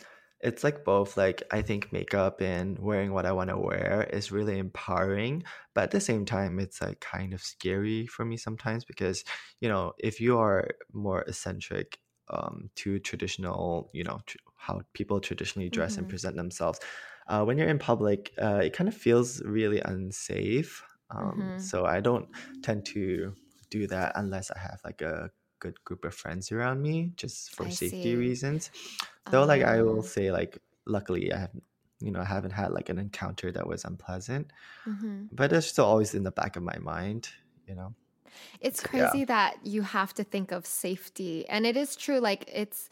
it's 0.40 0.64
like 0.64 0.84
both. 0.84 1.16
Like 1.16 1.42
I 1.52 1.62
think 1.62 1.92
makeup 1.92 2.40
and 2.40 2.78
wearing 2.78 3.12
what 3.12 3.26
I 3.26 3.32
want 3.32 3.50
to 3.50 3.58
wear 3.58 4.04
is 4.12 4.32
really 4.32 4.58
empowering, 4.58 5.44
but 5.74 5.84
at 5.84 5.90
the 5.92 6.00
same 6.00 6.24
time, 6.24 6.58
it's 6.58 6.80
like 6.80 7.00
kind 7.00 7.32
of 7.34 7.42
scary 7.42 8.06
for 8.06 8.24
me 8.24 8.36
sometimes 8.36 8.84
because, 8.84 9.24
you 9.60 9.68
know, 9.68 9.92
if 9.98 10.20
you 10.20 10.38
are 10.38 10.68
more 10.92 11.22
eccentric 11.22 12.00
um, 12.28 12.70
to 12.76 12.98
traditional, 12.98 13.90
you 13.92 14.02
know, 14.04 14.20
tr- 14.26 14.38
how 14.56 14.80
people 14.94 15.20
traditionally 15.20 15.68
dress 15.70 15.98
and 15.98 16.08
hmm 16.08 16.08
present 16.08 16.36
themselves, 16.36 16.80
uh, 17.28 17.44
when 17.44 17.58
you're 17.58 17.68
in 17.68 17.78
public, 17.78 18.32
uh, 18.40 18.60
it 18.64 18.72
kind 18.72 18.88
of 18.88 18.96
feels 18.96 19.42
really 19.42 19.80
unsafe. 19.84 20.82
Um, 21.12 21.52
hmm 21.52 21.72
so 21.72 21.84
I 21.86 22.00
don't 22.00 22.28
tend 22.62 22.86
to 22.86 23.34
do 23.70 23.86
that 23.88 24.12
unless 24.16 24.50
I 24.50 24.58
have 24.58 24.80
like 24.84 25.02
a 25.02 25.30
good 25.58 25.82
group 25.84 26.04
of 26.04 26.14
friends 26.14 26.50
around 26.52 26.82
me 26.82 27.12
just 27.16 27.54
for 27.54 27.68
I 27.68 27.70
safety 27.70 28.16
see. 28.16 28.16
reasons 28.16 28.70
though 29.30 29.44
like 29.44 29.62
i 29.62 29.82
will 29.82 30.02
Oh. 30.02 30.12
say 30.14 30.32
like 30.32 30.58
luckily 30.86 31.32
i 31.32 31.38
have 31.38 31.52
you 32.00 32.10
know 32.10 32.20
i 32.20 32.24
haven't 32.24 32.50
had 32.52 32.72
like 32.72 32.88
an 32.88 32.98
encounter 32.98 33.52
that 33.52 33.66
was 33.66 33.84
unpleasant 33.84 34.52
hmm 34.84 35.30
but 35.32 35.52
it's 35.52 35.66
still 35.68 35.84
always 35.86 36.14
in 36.14 36.24
the 36.24 36.32
back 36.32 36.56
of 36.56 36.62
my 36.62 36.78
mind 36.78 37.30
you 37.66 37.74
know 37.74 37.94
It's 38.60 38.80
so 38.80 38.88
yeah 38.92 39.12
crazy 39.12 39.24
that 39.24 39.64
you 39.64 39.82
have 39.82 40.14
to 40.14 40.24
think 40.24 40.52
of 40.52 40.66
safety. 40.66 41.48
And 41.48 41.66
it 41.66 41.76
is 41.76 41.96
true. 41.96 42.18
Like, 42.20 42.44
it's, 42.52 42.88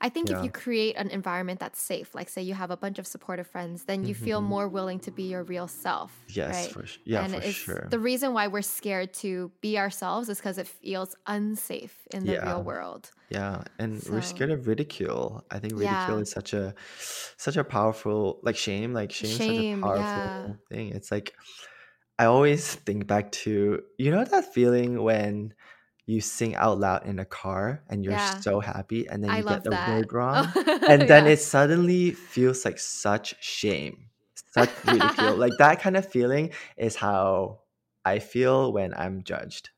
I 0.00 0.08
think 0.08 0.30
if 0.30 0.42
you 0.42 0.50
create 0.50 0.96
an 0.96 1.08
environment 1.10 1.60
that's 1.60 1.80
safe, 1.80 2.14
like, 2.14 2.28
say 2.28 2.42
you 2.42 2.54
have 2.54 2.70
a 2.70 2.76
bunch 2.76 2.98
of 2.98 3.06
supportive 3.06 3.46
friends, 3.46 3.84
then 3.84 4.04
you 4.04 4.14
feel 4.14 4.40
hmm 4.40 4.54
more 4.54 4.68
willing 4.68 5.00
to 5.00 5.10
be 5.10 5.24
your 5.24 5.44
real 5.44 5.68
self, 5.68 6.28
yes 6.28 6.66
right? 6.66 6.72
for 6.72 6.84
yeah 7.04 7.24
And 7.24 7.34
for 7.34 7.40
it's 7.42 7.80
sure 7.80 7.90
the 7.90 7.98
reason 7.98 8.32
why 8.32 8.48
we're 8.48 8.62
scared 8.62 9.12
to 9.14 9.52
be 9.60 9.78
ourselves 9.78 10.28
is 10.28 10.38
because 10.38 10.58
it 10.58 10.66
feels 10.66 11.14
unsafe 11.26 12.06
in 12.10 12.26
the 12.26 12.36
real 12.36 12.62
world. 12.64 13.12
yeah 13.30 13.62
and 13.78 14.02
we're 14.06 14.20
scared 14.20 14.50
of 14.50 14.66
ridicule 14.66 15.44
i 15.50 15.58
think 15.58 15.74
ridicule 15.76 16.18
yeah, 16.18 16.20
is 16.20 16.30
such 16.30 16.52
a 16.52 16.74
such 17.38 17.56
a 17.56 17.64
powerful 17.64 18.40
like 18.42 18.56
shame 18.56 18.92
like 18.92 19.10
shame 19.12 19.36
is 19.36 19.44
such 19.44 19.58
a 19.58 19.64
shame. 19.64 19.86
Yeah. 19.94 20.52
powerful 20.52 20.58
thing 20.70 20.88
it's 20.90 21.10
like 21.10 21.34
i 22.18 22.26
always 22.26 22.76
think 22.76 23.06
back 23.06 23.32
to 23.32 23.82
you 23.98 24.10
know 24.10 24.24
that 24.24 24.52
feeling 24.54 25.02
when 25.02 25.54
you 26.12 26.20
sing 26.20 26.54
out 26.56 26.78
loud 26.78 27.06
in 27.06 27.18
a 27.18 27.24
car 27.24 27.82
and 27.88 28.04
you're 28.04 28.12
Yeah. 28.14 28.40
so 28.40 28.60
happy 28.60 29.08
and 29.08 29.24
then 29.24 29.30
I 29.30 29.38
you 29.38 29.44
get 29.44 29.64
the 29.64 29.70
that. 29.70 29.88
word 29.88 30.12
wrong 30.12 30.52
and 30.88 31.08
then 31.08 31.24
yeah. 31.26 31.32
it 31.32 31.40
suddenly 31.40 32.12
feels 32.12 32.64
like 32.64 32.78
such 32.78 33.34
shame 33.42 34.10
such 34.52 34.70
ridicule 34.84 35.36
like 35.36 35.56
that 35.58 35.80
kind 35.80 35.96
of 35.96 36.04
feeling 36.06 36.52
is 36.76 36.96
how 36.96 37.60
i 38.04 38.18
feel 38.18 38.72
when 38.72 38.92
i'm 38.94 39.22
judged 39.24 39.70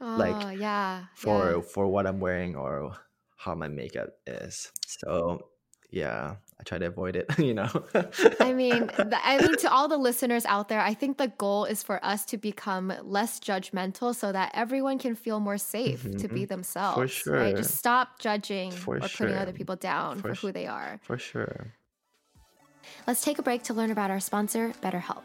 like 0.00 0.34
Oh, 0.34 0.50
yeah. 0.50 0.56
Yeah. 0.58 1.04
for 1.14 1.62
for 1.62 1.86
what 1.88 2.06
i'm 2.06 2.20
wearing 2.20 2.56
or 2.56 2.96
how 3.36 3.54
my 3.54 3.68
makeup 3.68 4.10
is 4.26 4.72
so 4.86 5.50
yeah 5.90 6.36
i 6.60 6.62
try 6.64 6.78
to 6.78 6.86
avoid 6.86 7.16
it 7.16 7.26
you 7.38 7.54
know 7.54 7.68
I 8.40 8.52
mean, 8.52 8.90
I 8.98 9.38
mean, 9.38 9.56
to 9.58 9.70
all 9.70 9.88
the 9.88 9.96
listeners 9.96 10.44
out 10.46 10.68
there, 10.68 10.80
I 10.80 10.94
think 10.94 11.18
the 11.18 11.28
goal 11.28 11.64
is 11.64 11.82
for 11.82 12.04
us 12.04 12.24
to 12.26 12.36
become 12.36 12.92
less 13.02 13.40
judgmental 13.40 14.14
so 14.14 14.32
that 14.32 14.50
everyone 14.54 14.98
can 14.98 15.14
feel 15.14 15.40
more 15.40 15.58
safe 15.58 16.02
to 16.02 16.28
be 16.28 16.44
themselves 16.44 16.94
for 16.94 17.00
themselves, 17.00 17.26
right? 17.26 17.48
sure 17.50 17.56
Just 17.58 17.76
stop 17.76 18.18
judging 18.18 18.70
for 18.70 18.96
or 18.96 19.00
putting 19.00 19.34
other 19.34 19.52
people 19.52 19.76
down 19.76 20.20
for 20.20 20.34
for 20.34 20.46
who 20.46 20.52
they 20.52 20.66
are. 20.66 21.00
for 21.02 21.18
sure 21.18 21.74
Let's 23.06 23.22
take 23.22 23.38
a 23.38 23.42
break 23.42 23.62
to 23.64 23.74
learn 23.74 23.90
about 23.90 24.10
our 24.10 24.20
sponsor, 24.20 24.72
BetterHelp. 24.82 25.22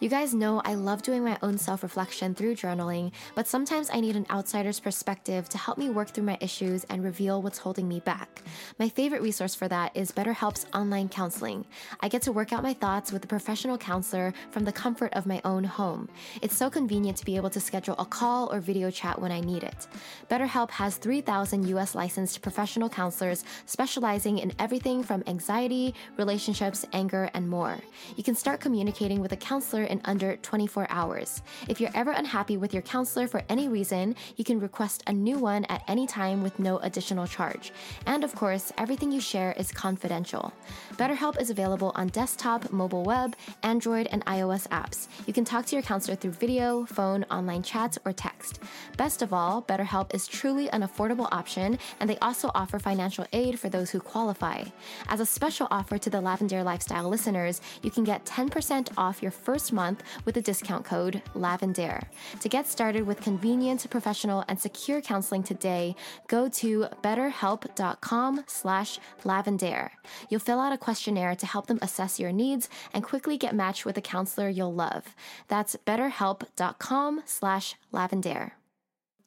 You 0.00 0.08
guys 0.08 0.32
know 0.32 0.62
I 0.64 0.76
love 0.76 1.02
doing 1.02 1.22
my 1.22 1.36
own 1.42 1.58
self 1.58 1.82
reflection 1.82 2.34
through 2.34 2.54
journaling, 2.54 3.12
but 3.34 3.46
sometimes 3.46 3.90
I 3.92 4.00
need 4.00 4.16
an 4.16 4.24
outsider's 4.30 4.80
perspective 4.80 5.46
to 5.50 5.58
help 5.58 5.76
me 5.76 5.90
work 5.90 6.08
through 6.08 6.24
my 6.24 6.38
issues 6.40 6.84
and 6.84 7.04
reveal 7.04 7.42
what's 7.42 7.58
holding 7.58 7.86
me 7.86 8.00
back. 8.00 8.42
My 8.78 8.88
favorite 8.88 9.20
resource 9.20 9.54
for 9.54 9.68
that 9.68 9.94
is 9.94 10.10
BetterHelp's 10.10 10.64
online 10.72 11.10
counseling. 11.10 11.66
I 12.00 12.08
get 12.08 12.22
to 12.22 12.32
work 12.32 12.50
out 12.50 12.62
my 12.62 12.72
thoughts 12.72 13.12
with 13.12 13.22
a 13.26 13.28
professional 13.28 13.76
counselor 13.76 14.32
from 14.50 14.64
the 14.64 14.72
comfort 14.72 15.12
of 15.12 15.26
my 15.26 15.42
own 15.44 15.64
home. 15.64 16.08
It's 16.40 16.56
so 16.56 16.70
convenient 16.70 17.18
to 17.18 17.26
be 17.26 17.36
able 17.36 17.50
to 17.50 17.60
schedule 17.60 17.96
a 17.98 18.06
call 18.06 18.50
or 18.50 18.60
video 18.60 18.90
chat 18.90 19.20
when 19.20 19.30
I 19.30 19.40
need 19.40 19.64
it. 19.64 19.86
BetterHelp 20.30 20.70
has 20.70 20.96
3,000 20.96 21.68
US 21.68 21.94
licensed 21.94 22.40
professional 22.40 22.88
counselors 22.88 23.44
specializing 23.66 24.38
in 24.38 24.54
everything 24.58 25.02
from 25.02 25.22
anxiety, 25.26 25.94
relationships, 26.16 26.86
anger, 26.94 27.28
and 27.34 27.46
more. 27.46 27.78
You 28.16 28.24
can 28.24 28.34
start 28.34 28.60
communicating 28.60 29.20
with 29.20 29.32
a 29.32 29.36
counselor 29.36 29.89
in 29.90 30.00
under 30.04 30.36
24 30.36 30.86
hours. 30.88 31.42
If 31.68 31.80
you're 31.80 31.90
ever 31.94 32.12
unhappy 32.12 32.56
with 32.56 32.72
your 32.72 32.82
counselor 32.82 33.26
for 33.26 33.42
any 33.48 33.68
reason, 33.68 34.16
you 34.36 34.44
can 34.44 34.60
request 34.60 35.02
a 35.06 35.12
new 35.12 35.38
one 35.38 35.64
at 35.66 35.82
any 35.88 36.06
time 36.06 36.42
with 36.42 36.58
no 36.58 36.78
additional 36.78 37.26
charge. 37.26 37.72
And 38.06 38.24
of 38.24 38.34
course, 38.34 38.72
everything 38.78 39.12
you 39.12 39.20
share 39.20 39.52
is 39.58 39.72
confidential. 39.72 40.52
BetterHelp 40.94 41.40
is 41.40 41.50
available 41.50 41.92
on 41.94 42.08
desktop, 42.08 42.72
mobile 42.72 43.02
web, 43.02 43.36
Android, 43.62 44.08
and 44.12 44.24
iOS 44.26 44.68
apps. 44.68 45.08
You 45.26 45.32
can 45.32 45.44
talk 45.44 45.66
to 45.66 45.76
your 45.76 45.82
counselor 45.82 46.16
through 46.16 46.32
video, 46.32 46.86
phone, 46.86 47.24
online 47.30 47.62
chats, 47.62 47.98
or 48.04 48.12
text. 48.12 48.60
Best 48.96 49.22
of 49.22 49.32
all, 49.32 49.62
BetterHelp 49.62 50.14
is 50.14 50.28
truly 50.28 50.70
an 50.70 50.82
affordable 50.82 51.28
option, 51.32 51.78
and 51.98 52.08
they 52.08 52.18
also 52.18 52.50
offer 52.54 52.78
financial 52.78 53.26
aid 53.32 53.58
for 53.58 53.68
those 53.68 53.90
who 53.90 53.98
qualify. 53.98 54.62
As 55.08 55.20
a 55.20 55.26
special 55.26 55.66
offer 55.70 55.98
to 55.98 56.10
the 56.10 56.18
Lavendaire 56.18 56.64
Lifestyle 56.64 57.08
listeners, 57.08 57.60
you 57.82 57.90
can 57.90 58.04
get 58.04 58.24
10% 58.24 58.90
off 58.96 59.22
your 59.22 59.32
first 59.32 59.72
month 59.72 59.79
with 60.24 60.34
the 60.34 60.42
discount 60.42 60.84
code 60.84 61.22
LAVENDAIRE. 61.34 62.08
To 62.40 62.48
get 62.48 62.66
started 62.68 63.06
with 63.06 63.20
convenient, 63.20 63.88
professional, 63.90 64.44
and 64.48 64.58
secure 64.58 65.00
counseling 65.00 65.42
today, 65.42 65.96
go 66.28 66.48
to 66.48 66.86
betterhelp.com 67.02 68.44
slash 68.46 68.98
lavendaire. 69.24 69.90
You'll 70.28 70.40
fill 70.40 70.60
out 70.60 70.72
a 70.72 70.78
questionnaire 70.78 71.34
to 71.36 71.46
help 71.46 71.66
them 71.66 71.78
assess 71.82 72.20
your 72.20 72.32
needs 72.32 72.68
and 72.92 73.04
quickly 73.04 73.36
get 73.36 73.54
matched 73.54 73.86
with 73.86 73.96
a 73.96 74.02
counselor 74.02 74.48
you'll 74.48 74.74
love. 74.74 75.14
That's 75.48 75.76
betterhelp.com 75.86 77.22
slash 77.26 77.76
lavendaire. 77.92 78.59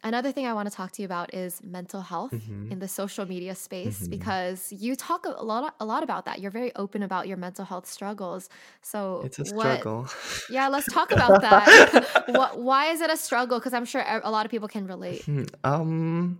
Another 0.03 0.31
thing 0.31 0.45
I 0.45 0.53
want 0.53 0.69
to 0.69 0.75
talk 0.75 0.91
to 0.93 1.01
you 1.01 1.05
about 1.05 1.33
is 1.33 1.61
mental 1.63 2.01
health 2.01 2.33
hmm 2.33 2.69
in 2.69 2.79
the 2.79 2.87
social 2.87 3.25
media 3.25 3.55
space 3.55 4.07
hmm 4.07 4.07
because 4.07 4.71
you 4.71 4.95
talk 4.95 5.25
a 5.25 5.43
lot 5.43 5.75
a 5.79 5.85
lot 5.85 6.03
about 6.03 6.25
that. 6.25 6.39
You're 6.41 6.51
very 6.51 6.75
open 6.75 7.03
about 7.03 7.27
your 7.27 7.37
mental 7.37 7.65
health 7.65 7.85
struggles. 7.87 8.49
So 8.81 9.27
it's 9.27 9.39
a 9.39 9.45
what 9.45 9.85
struggle 9.85 10.07
yeah, 10.47 10.67
let's 10.69 10.87
talk 10.87 11.11
about 11.11 11.41
that. 11.41 11.73
what 12.25 12.59
why 12.59 12.87
is 12.91 13.01
it 13.01 13.09
a 13.09 13.17
struggle? 13.17 13.59
Because 13.59 13.73
I'm 13.73 13.85
sure 13.85 14.03
a 14.07 14.31
lot 14.31 14.45
of 14.45 14.51
people 14.51 14.67
can 14.67 14.87
relate. 14.87 15.25
Hmm, 15.25 15.43
um 15.63 16.39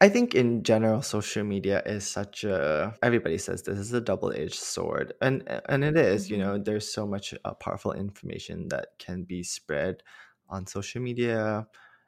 I 0.00 0.08
think 0.10 0.34
in 0.34 0.62
general, 0.64 1.02
social 1.02 1.44
media 1.44 1.82
is 1.86 2.06
such 2.06 2.44
a 2.44 2.94
everybody 3.02 3.38
says 3.38 3.62
this 3.62 3.78
is 3.78 3.92
a 3.94 4.00
double-edged 4.00 4.54
sword, 4.60 5.14
and 5.22 5.42
and 5.68 5.84
it 5.84 5.96
is. 5.96 6.30
You 6.30 6.36
hmm 6.36 6.38
know, 6.38 6.58
there's 6.58 6.92
so 6.92 7.06
much 7.06 7.34
uh, 7.44 7.54
powerful 7.54 7.92
information 7.92 8.68
that 8.70 8.88
can 8.98 9.24
be 9.24 9.42
spread 9.44 10.02
on 10.48 10.66
social 10.66 11.00
media. 11.02 11.66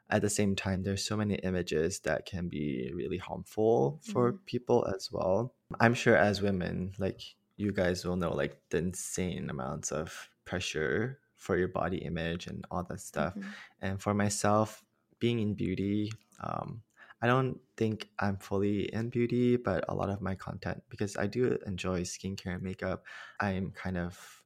At 0.09 0.21
the 0.21 0.29
same 0.29 0.55
time, 0.55 0.83
there's 0.83 1.05
so 1.05 1.17
many 1.17 1.35
images 1.35 1.99
that 2.01 2.25
can 2.25 2.47
be 2.49 2.91
really 2.93 3.17
harmful 3.17 3.99
for 4.03 4.33
hmm 4.33 4.37
people 4.45 4.85
as 4.85 5.09
well. 5.11 5.55
I'm 5.79 5.93
sure 5.93 6.15
as 6.15 6.41
women, 6.41 6.93
like 6.97 7.21
you 7.57 7.71
guys 7.71 8.05
will 8.05 8.15
know, 8.15 8.33
like 8.33 8.61
the 8.69 8.77
insane 8.77 9.49
amounts 9.49 9.91
of 9.91 10.29
pressure 10.45 11.19
for 11.35 11.57
your 11.57 11.67
body 11.67 11.97
image 11.97 12.47
and 12.47 12.65
all 12.71 12.83
that 12.85 13.01
stuff. 13.01 13.35
hmm 13.35 13.53
And 13.81 14.01
for 14.01 14.13
myself, 14.13 14.83
being 15.19 15.39
in 15.39 15.55
beauty, 15.55 16.11
um, 16.39 16.83
I 17.21 17.27
don't 17.27 17.59
think 17.75 18.09
I'm 18.19 18.37
fully 18.37 18.93
in 18.93 19.09
beauty, 19.09 19.57
but 19.57 19.83
a 19.89 19.95
lot 19.95 20.09
of 20.09 20.21
my 20.21 20.35
content, 20.35 20.83
because 20.89 21.17
I 21.17 21.25
do 21.27 21.57
enjoy 21.65 22.01
skincare 22.01 22.53
and 22.55 22.63
makeup, 22.63 23.03
I'm 23.39 23.71
kind 23.71 23.97
of 23.97 24.36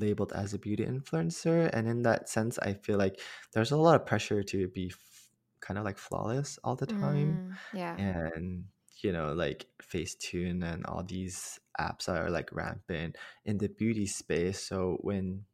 labeled 0.00 0.32
as 0.32 0.54
a 0.54 0.58
beauty 0.58 0.84
influencer. 0.84 1.70
And 1.72 1.88
in 1.88 2.02
that 2.02 2.28
sense, 2.28 2.58
I 2.58 2.74
feel 2.74 2.98
like 2.98 3.20
there's 3.52 3.70
a 3.72 3.76
lot 3.76 3.96
of 4.00 4.06
pressure 4.06 4.42
to 4.44 4.68
be 4.68 4.88
f- 4.92 5.30
kind 5.60 5.78
of 5.78 5.84
like 5.84 5.98
flawless 5.98 6.58
all 6.64 6.76
the 6.76 6.86
time. 6.86 7.40
Mm, 7.40 7.58
yeah. 7.72 7.98
And, 7.98 8.66
you 9.02 9.12
know, 9.12 9.32
like 9.34 9.66
Facetune 9.82 10.64
and 10.64 10.86
all 10.86 11.02
these 11.04 11.60
apps 11.80 12.08
are 12.08 12.30
like 12.30 12.52
rampant 12.52 13.16
in 13.44 13.58
the 13.58 13.68
beauty 13.68 14.06
space. 14.06 14.60
So 14.62 14.98
when 15.02 15.46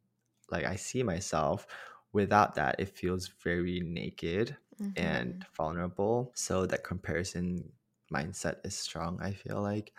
like 0.49 0.65
I 0.65 0.75
see 0.75 1.03
myself 1.03 1.67
without 2.13 2.55
that, 2.55 2.79
it 2.79 2.97
feels 2.97 3.27
very 3.27 3.79
naked 3.81 4.57
Mhm. 4.79 4.93
and 4.95 5.45
vulnerable. 5.55 6.31
So 6.35 6.65
that 6.65 6.83
comparison 6.83 7.73
mindset 8.13 8.65
is 8.65 8.75
strong, 8.77 9.21
I 9.21 9.33
feel 9.33 9.61
like. 9.61 9.93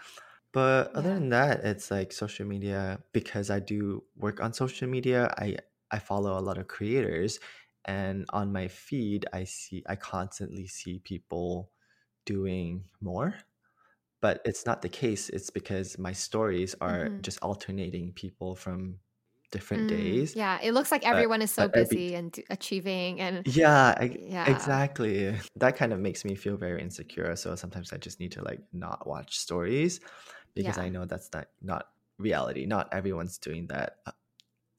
But 0.53 0.95
other 0.95 1.15
Yeah. 1.15 1.15
than 1.15 1.31
that, 1.31 1.65
it's 1.65 1.91
like 1.91 2.13
social 2.13 2.47
media 2.47 3.03
because 3.13 3.51
I 3.51 3.61
do 3.61 4.05
work 4.17 4.41
on 4.41 4.53
social 4.53 4.89
media, 4.89 5.33
I 5.39 5.57
I 5.91 5.99
follow 5.99 6.39
a 6.39 6.41
lot 6.43 6.59
of 6.59 6.69
creators 6.69 7.41
and 7.85 8.27
on 8.31 8.53
my 8.53 8.69
feed 8.69 9.27
I 9.33 9.45
see 9.45 9.83
I 9.87 9.97
constantly 9.97 10.67
see 10.67 11.01
people 11.01 11.73
doing 12.27 12.89
more. 13.01 13.35
But 14.21 14.41
it's 14.45 14.67
not 14.67 14.83
the 14.83 14.89
case. 14.89 15.29
It's 15.31 15.51
because 15.51 15.99
my 15.99 16.13
stories 16.13 16.75
are 16.81 17.11
Mhm. 17.11 17.23
just 17.23 17.41
alternating 17.43 18.13
people 18.15 18.57
from 18.57 19.01
different 19.53 19.87
Mm, 19.87 19.89
days. 19.89 20.35
yeah. 20.35 20.59
It 20.63 20.73
looks 20.73 20.91
like 20.93 21.05
But 21.11 21.27
everyone 21.27 21.41
is 21.43 21.51
so 21.51 21.67
but 21.67 21.75
every 21.75 21.99
busy 21.99 22.15
and 22.15 22.39
achieving 22.51 23.21
and 23.21 23.45
yeah, 23.45 23.95
ex- 23.99 24.17
yeah. 24.17 24.45
exactly. 24.45 25.37
That 25.57 25.77
kind 25.77 25.93
of 25.93 26.01
makes 26.01 26.25
me 26.25 26.35
feel 26.35 26.57
very 26.57 26.81
insecure. 26.83 27.35
So 27.37 27.55
sometimes 27.57 27.93
I 27.93 27.99
just 27.99 28.21
need 28.21 28.33
to 28.33 28.43
like 28.43 28.61
not 28.73 29.07
watch 29.07 29.39
stories 29.39 30.01
because 30.55 30.79
I 30.79 30.89
know 30.89 31.05
that's 31.05 31.31
not 31.33 31.49
not 31.61 31.87
reality. 32.19 32.67
Not 32.67 32.89
everyone's 32.93 33.39
doing 33.39 33.67
that 33.69 33.97
uh, 34.07 34.13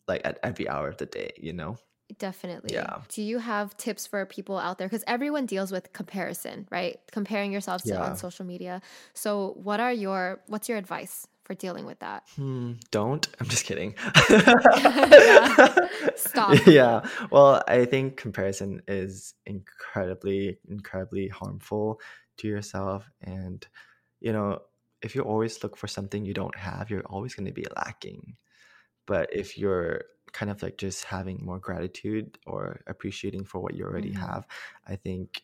like 0.08 0.22
at 0.26 0.40
every 0.44 0.68
hour 0.68 0.88
of 0.88 0.98
the 0.98 1.06
day, 1.06 1.32
you 1.38 1.54
know? 1.54 1.78
Definitely. 2.20 2.74
Yeah. 2.74 3.00
Do 3.10 3.24
you 3.24 3.40
have 3.40 3.76
tips 3.78 4.06
for 4.06 4.26
people 4.26 4.58
out 4.58 4.78
there? 4.78 4.88
Because 4.88 5.04
everyone 5.08 5.46
deals 5.46 5.72
with 5.72 5.94
comparison, 5.94 6.68
right? 6.70 7.00
Comparing 7.12 7.52
yourselves 7.52 7.84
to 7.86 8.00
on 8.00 8.16
social 8.16 8.46
media. 8.46 8.82
So, 9.14 9.54
what 9.64 9.80
are 9.80 9.94
your 9.94 10.42
what's 10.48 10.70
your 10.70 10.78
advice 10.78 11.28
for 11.44 11.54
dealing 11.56 11.86
with 11.86 12.00
that? 12.00 12.24
Hmm, 12.36 12.74
don't. 12.92 13.28
I'm 13.40 13.48
just 13.48 13.66
kidding. 13.66 13.96
Yeah. 14.30 15.76
Stop. 16.16 16.58
Yeah. 16.68 17.08
Well, 17.32 17.64
I 17.68 17.86
think 17.86 18.18
comparison 18.18 18.82
is 18.88 19.34
incredibly, 19.46 20.60
incredibly 20.70 21.28
harmful 21.28 22.00
to 22.38 22.48
yourself. 22.48 23.10
And, 23.22 23.66
you 24.20 24.34
know, 24.34 24.60
if 25.04 25.16
you 25.16 25.22
always 25.24 25.64
look 25.64 25.78
for 25.78 25.88
something 25.88 26.26
you 26.26 26.34
don't 26.34 26.58
have, 26.58 26.90
you're 26.90 27.06
always 27.08 27.36
going 27.36 27.48
to 27.48 27.54
be 27.54 27.66
lacking. 27.78 28.38
But 29.06 29.34
if 29.34 29.58
you're 29.58 30.06
kind 30.34 30.52
of 30.52 30.64
like 30.64 30.78
just 30.78 31.06
having 31.06 31.44
more 31.46 31.60
gratitude 31.60 32.40
or 32.48 32.82
appreciating 32.88 33.46
for 33.46 33.60
what 33.62 33.76
you 33.76 33.86
already 33.86 34.12
Mhm. 34.12 34.14
have, 34.14 34.48
I 34.88 34.96
think, 34.98 35.44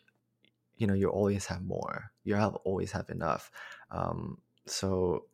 you 0.76 0.88
know, 0.88 0.94
you 0.94 1.10
always 1.10 1.46
have 1.48 1.64
more. 1.64 2.12
You 2.24 2.36
have 2.36 2.56
always 2.58 2.92
have 2.94 3.10
enough. 3.10 3.52
Um, 3.92 4.42
so 4.68 5.28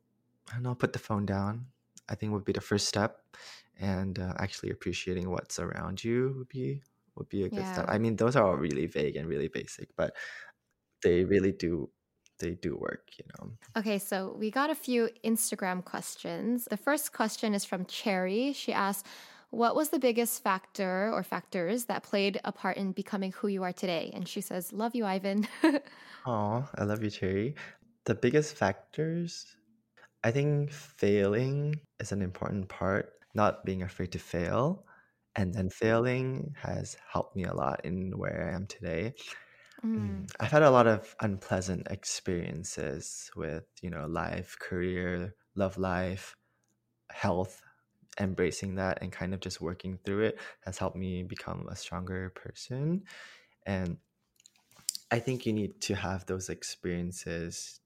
I 0.52 0.56
don't 0.56 0.64
know, 0.64 0.76
put 0.76 0.94
the 0.94 1.00
phone 1.00 1.26
down. 1.26 1.68
I 2.10 2.16
think 2.16 2.34
would 2.34 2.46
be 2.46 2.54
the 2.54 2.62
first 2.62 2.88
step, 2.88 3.26
and 3.78 4.20
uh, 4.20 4.34
actually 4.38 4.72
appreciating 4.72 5.30
what's 5.32 5.60
around 5.60 6.04
you 6.04 6.36
would 6.38 6.50
be 6.50 6.84
would 7.16 7.30
be 7.30 7.44
a 7.44 7.50
good 7.50 7.68
step. 7.68 7.86
I 7.90 7.98
mean, 8.00 8.18
those 8.18 8.36
are 8.36 8.46
all 8.48 8.58
really 8.58 8.88
vague 8.88 9.16
and 9.16 9.28
really 9.30 9.48
basic, 9.50 9.96
but 9.96 10.16
they 11.04 11.26
really 11.26 11.52
do 11.52 11.92
they 12.40 12.52
do 12.52 12.76
work. 12.76 13.10
You 13.18 13.26
know. 13.34 13.52
Okay, 13.78 14.00
so 14.00 14.36
we 14.38 14.52
got 14.52 14.70
a 14.70 14.76
few 14.76 15.10
Instagram 15.24 15.84
questions. 15.84 16.68
The 16.70 16.78
first 16.78 17.14
question 17.14 17.54
is 17.54 17.66
from 17.66 17.86
Cherry. 17.86 18.54
She 18.54 18.74
asked, 18.74 19.06
What 19.50 19.76
was 19.76 19.90
the 19.90 20.00
biggest 20.00 20.44
factor 20.44 21.12
or 21.14 21.24
factors 21.24 21.86
that 21.86 22.04
played 22.04 22.40
a 22.44 22.52
part 22.52 22.78
in 22.78 22.92
becoming 22.92 23.32
who 23.32 23.48
you 23.48 23.64
are 23.64 23.74
today? 23.74 24.12
And 24.14 24.28
she 24.28 24.42
says, 24.42 24.74
Love 24.74 24.96
you, 24.96 25.06
Ivan. 25.06 25.48
Oh, 26.28 26.68
I 26.74 26.86
love 26.86 27.04
you, 27.04 27.12
Cherry. 27.12 27.54
The 28.06 28.16
biggest 28.16 28.56
factors, 28.56 29.46
I 30.24 30.32
think, 30.32 30.72
failing 30.72 31.76
is 32.00 32.12
an 32.12 32.24
important 32.24 32.68
part. 32.68 33.14
Not 33.36 33.64
being 33.64 33.84
afraid 33.84 34.12
to 34.14 34.20
fail, 34.20 34.86
and 35.36 35.54
then 35.54 35.70
failing 35.70 36.56
has 36.62 36.98
helped 37.12 37.36
me 37.36 37.44
a 37.44 37.54
lot 37.54 37.82
in 37.84 38.18
where 38.18 38.50
I 38.50 38.56
am 38.56 38.66
today. 38.66 39.14
Mm, 39.98 39.98
Mm, 39.98 40.30
I've 40.40 40.52
had 40.52 40.64
a 40.64 40.72
lot 40.72 40.88
of 40.88 41.16
unpleasant 41.22 41.88
experiences 41.90 43.32
with, 43.36 43.66
you 43.82 43.90
know, 43.90 44.06
life, 44.08 44.58
career, 44.60 45.36
love 45.56 45.78
life, 45.78 46.36
health. 47.12 47.62
Embracing 48.20 48.76
that 48.76 49.00
and 49.02 49.12
kind 49.12 49.34
of 49.34 49.42
just 49.42 49.62
working 49.62 49.98
through 50.06 50.24
it 50.24 50.40
has 50.66 50.78
helped 50.78 50.98
me 50.98 51.24
become 51.24 51.68
a 51.70 51.76
stronger 51.76 52.30
person. 52.32 53.04
And 53.66 54.00
I 55.12 55.20
think 55.20 55.46
you 55.46 55.54
need 55.54 55.82
to 55.82 55.96
have 55.96 56.26
those 56.26 56.50
experiences, 56.50 57.80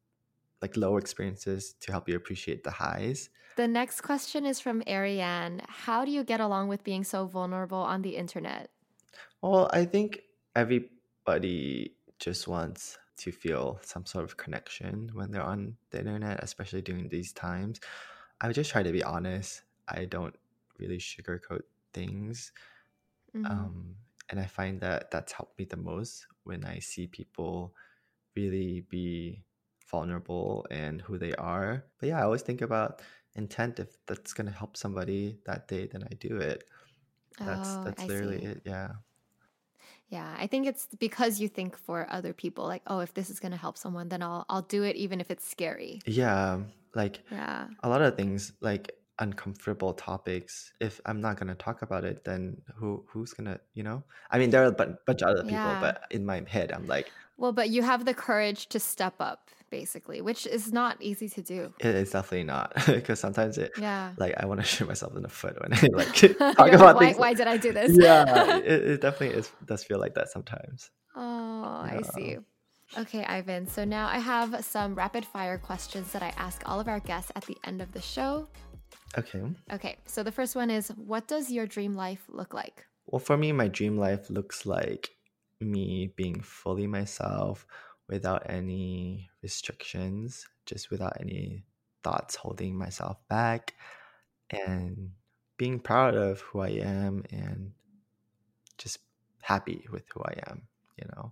like 0.62 0.77
low 0.77 0.97
experiences, 0.97 1.73
to 1.81 1.91
help 1.91 2.09
you 2.09 2.15
appreciate 2.15 2.63
the 2.63 2.71
highs. 2.71 3.29
The 3.57 3.67
next 3.67 4.01
question 4.01 4.43
is 4.43 4.59
from 4.59 4.81
Ariane. 4.88 5.62
How 5.67 6.03
do 6.03 6.09
you 6.09 6.23
get 6.23 6.39
along 6.39 6.67
with 6.67 6.83
being 6.83 7.03
so 7.03 7.27
vulnerable 7.27 7.77
on 7.77 8.01
the 8.01 8.15
internet? 8.15 8.71
Well, 9.41 9.69
I 9.73 9.85
think 9.85 10.21
everybody 11.29 11.95
just 12.19 12.47
wants 12.47 12.97
to 13.17 13.31
feel 13.31 13.79
some 13.83 14.05
sort 14.05 14.25
of 14.25 14.37
connection 14.37 15.09
when 15.13 15.31
they're 15.31 15.43
on 15.43 15.77
the 15.91 15.99
internet, 15.99 16.43
especially 16.43 16.81
during 16.81 17.09
these 17.09 17.33
times. 17.33 17.79
I 18.41 18.51
just 18.53 18.71
try 18.71 18.83
to 18.83 18.91
be 18.91 19.03
honest. 19.03 19.63
I 19.87 20.05
don't 20.05 20.35
really 20.79 20.97
sugarcoat 20.97 21.63
things. 21.93 22.51
Mhm. 23.33 23.69
Um, 23.69 23.97
and 24.29 24.39
I 24.39 24.45
find 24.45 24.79
that 24.81 25.11
that's 25.11 25.31
helped 25.33 25.57
me 25.59 25.65
the 25.65 25.77
most 25.77 26.27
when 26.43 26.65
I 26.65 26.79
see 26.79 27.07
people 27.07 27.75
really 28.35 28.81
be 28.81 29.43
vulnerable 29.89 30.67
and 30.71 31.01
who 31.01 31.17
they 31.19 31.33
are. 31.35 31.85
But 31.99 32.09
yeah, 32.09 32.19
I 32.19 32.23
always 32.23 32.43
think 32.43 32.61
about 32.61 33.01
intent. 33.35 33.79
If 33.79 33.97
that's 34.07 34.33
gonna 34.33 34.51
help 34.51 34.77
somebody 34.77 35.39
that 35.45 35.67
day, 35.67 35.87
then 35.87 36.03
I 36.03 36.15
do 36.15 36.37
it. 36.37 36.65
That's 37.45 37.77
Oh, 37.77 37.85
that's 37.85 38.07
I 38.07 38.07
literally 38.07 38.39
see. 38.39 38.45
it. 38.45 38.63
Yeah. 38.65 38.95
Yeah, 40.09 40.35
I 40.39 40.47
think 40.47 40.65
it's 40.67 40.87
because 40.99 41.39
you 41.39 41.47
think 41.47 41.77
for 41.77 42.07
other 42.09 42.33
people, 42.33 42.65
like, 42.65 42.81
oh, 42.87 42.99
if 42.99 43.13
this 43.13 43.29
is 43.29 43.39
going 43.39 43.51
to 43.51 43.57
help 43.57 43.77
someone, 43.77 44.09
then 44.09 44.23
I'll 44.23 44.45
I'll 44.49 44.63
do 44.63 44.83
it 44.83 44.95
even 44.95 45.21
if 45.21 45.29
it's 45.31 45.47
scary. 45.47 46.01
Yeah. 46.05 46.63
Like 46.95 47.23
Yeah. 47.29 47.67
a 47.83 47.89
lot 47.89 48.01
of 48.01 48.15
things 48.17 48.53
like 48.61 48.91
uncomfortable 49.19 49.93
topics 49.93 50.71
if 50.79 50.99
i'm 51.05 51.19
not 51.21 51.38
going 51.38 51.47
to 51.47 51.55
talk 51.55 51.82
about 51.82 52.03
it 52.05 52.23
then 52.23 52.55
who 52.75 53.03
who's 53.08 53.34
going 53.34 53.45
to 53.45 53.60
you 53.73 53.84
know 53.84 54.01
i 54.32 54.39
mean 54.39 54.49
there 54.49 54.63
are 54.63 54.67
a 54.67 54.71
bunch 54.71 55.21
of 55.21 55.29
other 55.29 55.43
people 55.43 55.71
Yeah. 55.71 55.79
but 55.82 56.03
in 56.12 56.25
my 56.25 56.41
head 56.47 56.71
i'm 56.71 56.88
like 56.88 57.12
Well, 57.38 57.51
but 57.53 57.69
you 57.69 57.84
have 57.84 58.03
the 58.03 58.13
courage 58.13 58.67
to 58.75 58.79
step 58.79 59.15
up, 59.19 59.47
basically, 59.71 60.19
which 60.19 60.45
is 60.45 60.73
not 60.73 60.97
easy 60.99 61.29
to 61.29 61.41
do. 61.41 61.73
it 61.79 61.95
is 61.95 62.12
definitely 62.12 62.43
not 62.43 62.73
because 62.86 63.19
sometimes 63.19 63.58
it 63.58 63.71
Yeah. 63.79 64.12
like 64.17 64.34
i 64.41 64.45
want 64.45 64.60
to 64.60 64.65
shoot 64.65 64.88
myself 64.88 65.15
in 65.15 65.21
the 65.23 65.29
foot 65.41 65.55
when 65.62 65.71
i 65.73 65.79
like 65.93 66.13
talk 66.39 66.58
like, 66.60 66.73
about 66.73 66.95
why, 66.95 67.05
things 67.05 67.17
why 67.17 67.34
did 67.34 67.47
I 67.47 67.58
do 67.58 67.71
this? 67.73 67.91
yeah 67.99 68.58
it, 68.58 68.82
it 68.93 69.01
definitely 69.01 69.38
is 69.39 69.51
does 69.65 69.84
feel 69.84 69.99
like 69.99 70.15
that 70.15 70.29
sometimes 70.29 70.91
Oh, 71.15 71.21
I 71.21 72.01
see. 72.15 72.38
Okay, 72.97 73.23
Ivan. 73.25 73.67
So 73.67 73.84
now 73.84 74.08
I 74.08 74.19
have 74.19 74.63
some 74.63 74.95
rapid 74.95 75.25
fire 75.25 75.58
questions 75.58 76.12
that 76.13 76.23
I 76.23 76.32
ask 76.38 76.62
all 76.65 76.79
of 76.79 76.88
our 76.88 76.99
guests 76.99 77.32
at 77.36 77.45
the 77.45 77.58
end 77.63 77.82
of 77.82 77.91
the 77.91 78.01
show. 78.01 78.47
Okay 79.17 79.43
Okay, 79.71 79.97
so 80.05 80.23
the 80.23 80.31
first 80.31 80.55
one 80.55 80.69
is 80.69 80.89
What 80.89 81.27
does 81.27 81.51
your 81.51 81.65
dream 81.67 81.93
life 81.93 82.25
look 82.29 82.53
like? 82.53 82.85
well 83.07 83.19
for 83.19 83.37
me 83.37 83.51
my 83.51 83.67
dream 83.67 83.97
life 83.97 84.29
looks 84.29 84.65
like 84.65 85.09
me 85.59 86.13
being 86.15 86.41
fully 86.41 86.87
myself 86.87 87.65
without 88.07 88.49
any 88.49 89.29
restrictions 89.41 90.45
just 90.65 90.89
without 90.91 91.13
any 91.19 91.65
thoughts 92.03 92.35
holding 92.35 92.77
myself 92.77 93.17
back 93.27 93.73
and 94.51 95.11
being 95.57 95.79
proud 95.79 96.15
of 96.15 96.41
who 96.41 96.59
i 96.61 96.69
am 96.69 97.23
and 97.31 97.73
just 98.77 98.99
happy 99.41 99.85
with 99.91 100.03
who 100.13 100.21
i 100.23 100.33
am 100.47 100.67
you 100.97 101.05
know 101.15 101.31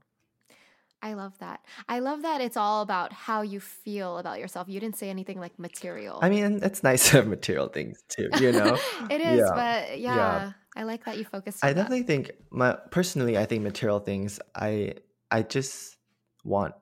I 1.01 1.13
love 1.13 1.37
that. 1.39 1.63
I 1.87 1.99
love 1.99 2.23
that 2.23 2.41
it's 2.41 2.57
all 2.57 2.81
about 2.81 3.13
how 3.13 3.41
you 3.41 3.59
feel 3.59 4.17
about 4.17 4.39
yourself. 4.39 4.67
You 4.67 4.79
didn't 4.79 4.97
say 4.97 5.09
anything 5.09 5.39
like 5.39 5.57
material. 5.59 6.19
i 6.21 6.29
mean 6.29 6.59
it's 6.63 6.83
nice 6.83 7.09
to 7.09 7.17
have 7.17 7.27
material 7.27 7.67
things 7.67 8.03
too 8.09 8.29
you 8.33 8.51
know 8.51 8.79
it 9.09 9.21
is, 9.21 9.51
Yeah, 9.51 9.51
but 9.51 9.99
yeah, 9.99 10.43
yeah. 10.43 10.53
I 10.75 10.83
like 10.83 11.05
that 11.05 11.17
you 11.17 11.25
focused 11.25 11.63
I 11.63 11.69
on 11.69 11.75
that. 11.75 11.93
definitely 11.93 12.03
think 12.03 12.31
my 12.51 12.73
personally 12.91 13.37
I 13.37 13.45
think 13.45 13.63
material 13.63 13.99
things 13.99 14.39
I 14.55 14.95
I 15.31 15.41
just 15.43 15.97
want 16.43 16.75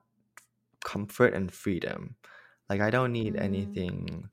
comfort 0.85 1.33
and 1.33 1.51
freedom. 1.53 2.17
Like 2.69 2.81
I 2.81 2.89
don't 2.91 3.11
need 3.13 3.35
Mm. 3.35 3.37
anything 3.37 4.29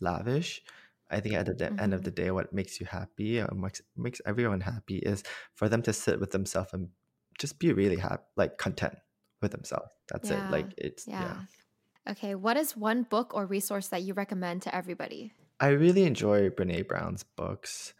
lavish. 0.00 0.62
I 1.10 1.20
think 1.20 1.36
at 1.36 1.46
the 1.46 1.54
de- 1.54 1.80
end 1.80 1.94
of 1.94 2.02
Mhm. 2.02 2.04
the 2.04 2.12
day 2.12 2.30
what 2.32 2.52
makes 2.52 2.80
you 2.80 2.86
happy 2.86 3.40
or 3.40 3.48
makes 3.54 3.82
makes 3.96 4.20
everyone 4.26 4.62
happy 4.62 4.98
is 4.98 5.24
for 5.56 5.68
them 5.68 5.82
to 5.82 5.92
sit 5.94 6.20
with 6.20 6.32
themselves 6.32 6.72
and 6.74 6.90
just 7.38 7.58
be 7.60 7.72
really 7.72 7.96
happy 7.98 8.24
like 8.36 8.58
content 8.58 8.96
with 9.44 9.52
themselves. 9.52 9.92
That's 10.08 10.30
it. 10.32 10.40
Like 10.50 10.72
it's 10.78 11.06
yeah. 11.06 11.22
Yeah. 11.22 12.12
Okay, 12.12 12.34
what 12.34 12.56
is 12.56 12.76
one 12.76 13.04
book 13.04 13.32
or 13.36 13.46
resource 13.46 13.88
that 13.88 14.02
you 14.02 14.12
recommend 14.12 14.62
to 14.62 14.74
everybody? 14.74 15.32
I 15.60 15.68
really 15.76 16.04
enjoy 16.04 16.50
Brene 16.50 16.86
Brown's 16.88 17.22
books. 17.36 17.94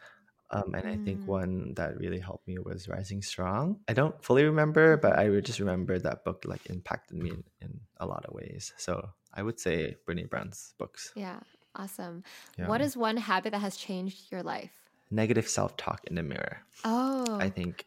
Um, 0.51 0.75
and 0.77 0.85
I 0.87 0.95
think 1.01 1.21
Mm. 1.21 1.25
one 1.25 1.73
that 1.73 1.97
really 1.97 2.19
helped 2.21 2.47
me 2.47 2.59
was 2.59 2.87
Rising 2.87 3.23
Strong. 3.23 3.79
I 3.89 3.93
don't 3.93 4.13
fully 4.23 4.43
remember, 4.45 4.95
but 4.95 5.17
I 5.17 5.27
just 5.41 5.59
remember 5.59 5.97
that 5.97 6.23
book 6.23 6.45
like 6.45 6.69
impacted 6.69 7.17
me 7.17 7.29
in, 7.31 7.43
in 7.61 7.79
a 7.97 8.05
lot 8.05 8.25
of 8.25 8.33
ways. 8.35 8.71
So 8.77 9.09
I 9.33 9.41
would 9.41 9.59
say 9.59 9.95
Brene 10.05 10.29
Brown's 10.29 10.75
books. 10.77 11.11
Yeah. 11.15 11.39
Awesome. 11.75 12.23
Yeah. 12.59 12.67
What 12.69 12.79
is 12.81 12.95
one 12.95 13.17
habit 13.17 13.51
that 13.57 13.59
has 13.65 13.75
changed 13.75 14.31
your 14.31 14.43
life? 14.43 14.71
Negative 15.09 15.47
self 15.49 15.75
talk 15.77 16.01
in 16.05 16.13
the 16.15 16.23
mirror. 16.23 16.61
Oh. 16.85 17.37
I 17.41 17.49
think 17.49 17.85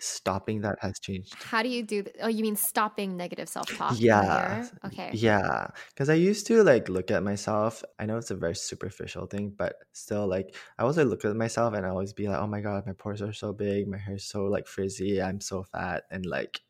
stopping 0.00 0.60
that 0.62 0.78
has 0.80 0.98
changed. 1.00 1.38
How 1.42 1.62
do 1.62 1.68
you 1.68 1.82
do 1.82 2.02
th- 2.02 2.16
Oh, 2.20 2.28
you 2.28 2.42
mean 2.42 2.56
stopping 2.56 3.16
negative 3.16 3.48
self-talk? 3.48 4.00
Yeah. 4.00 4.70
Okay. 4.84 5.16
Yeah, 5.16 5.68
because 5.88 6.08
I 6.08 6.14
used 6.14 6.46
to 6.48 6.62
like 6.64 6.88
look 6.88 7.10
at 7.10 7.22
myself. 7.22 7.84
I 7.98 8.06
know 8.06 8.16
it's 8.18 8.30
a 8.30 8.36
very 8.36 8.54
superficial 8.56 9.26
thing, 9.26 9.50
but 9.50 9.76
still, 9.92 10.26
like 10.26 10.56
I 10.78 10.82
always 10.82 10.96
look 10.96 11.24
at 11.24 11.36
myself 11.36 11.74
and 11.74 11.86
I 11.86 11.90
always 11.90 12.12
be 12.12 12.28
like, 12.28 12.38
"Oh 12.38 12.46
my 12.46 12.60
god, 12.60 12.86
my 12.86 12.92
pores 12.94 13.22
are 13.22 13.32
so 13.32 13.52
big, 13.52 13.86
my 13.88 13.98
hair's 13.98 14.24
so 14.24 14.44
like 14.46 14.66
frizzy, 14.66 15.20
I'm 15.22 15.40
so 15.40 15.62
fat," 15.64 16.04
and 16.10 16.26
like, 16.26 16.60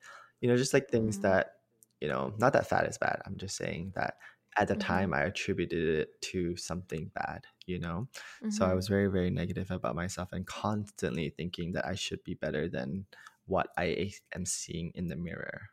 you 0.41 0.49
know, 0.49 0.57
just 0.57 0.75
like 0.75 0.89
things 0.91 1.19
Mhm. 1.19 1.21
that, 1.21 1.53
you 2.01 2.09
know, 2.09 2.35
not 2.39 2.53
that 2.55 2.67
fat 2.69 2.87
is 2.87 2.99
bad. 2.99 3.23
I'm 3.27 3.37
just 3.37 3.57
saying 3.57 3.93
that 3.95 4.19
at 4.57 4.69
the 4.69 4.75
Mhm. 4.75 4.75
time 4.77 5.15
I 5.15 5.23
attributed 5.23 5.99
it 6.01 6.23
to 6.33 6.57
something 6.57 7.11
bad, 7.15 7.47
you 7.67 7.79
know. 7.79 8.09
So 8.49 8.67
I 8.67 8.75
Mhm. 8.75 8.81
was 8.81 8.89
very, 8.89 9.09
very 9.09 9.31
negative 9.31 9.71
about 9.71 9.97
myself 9.97 10.33
and 10.33 10.47
constantly 10.47 11.31
thinking 11.31 11.73
that 11.73 11.87
I 11.87 11.95
should 11.97 12.23
be 12.25 12.35
better 12.35 12.69
than 12.69 13.07
what 13.47 13.69
I 13.77 14.13
am 14.35 14.47
seeing 14.47 14.93
in 14.95 15.09
the 15.09 15.17
mirror. 15.17 15.71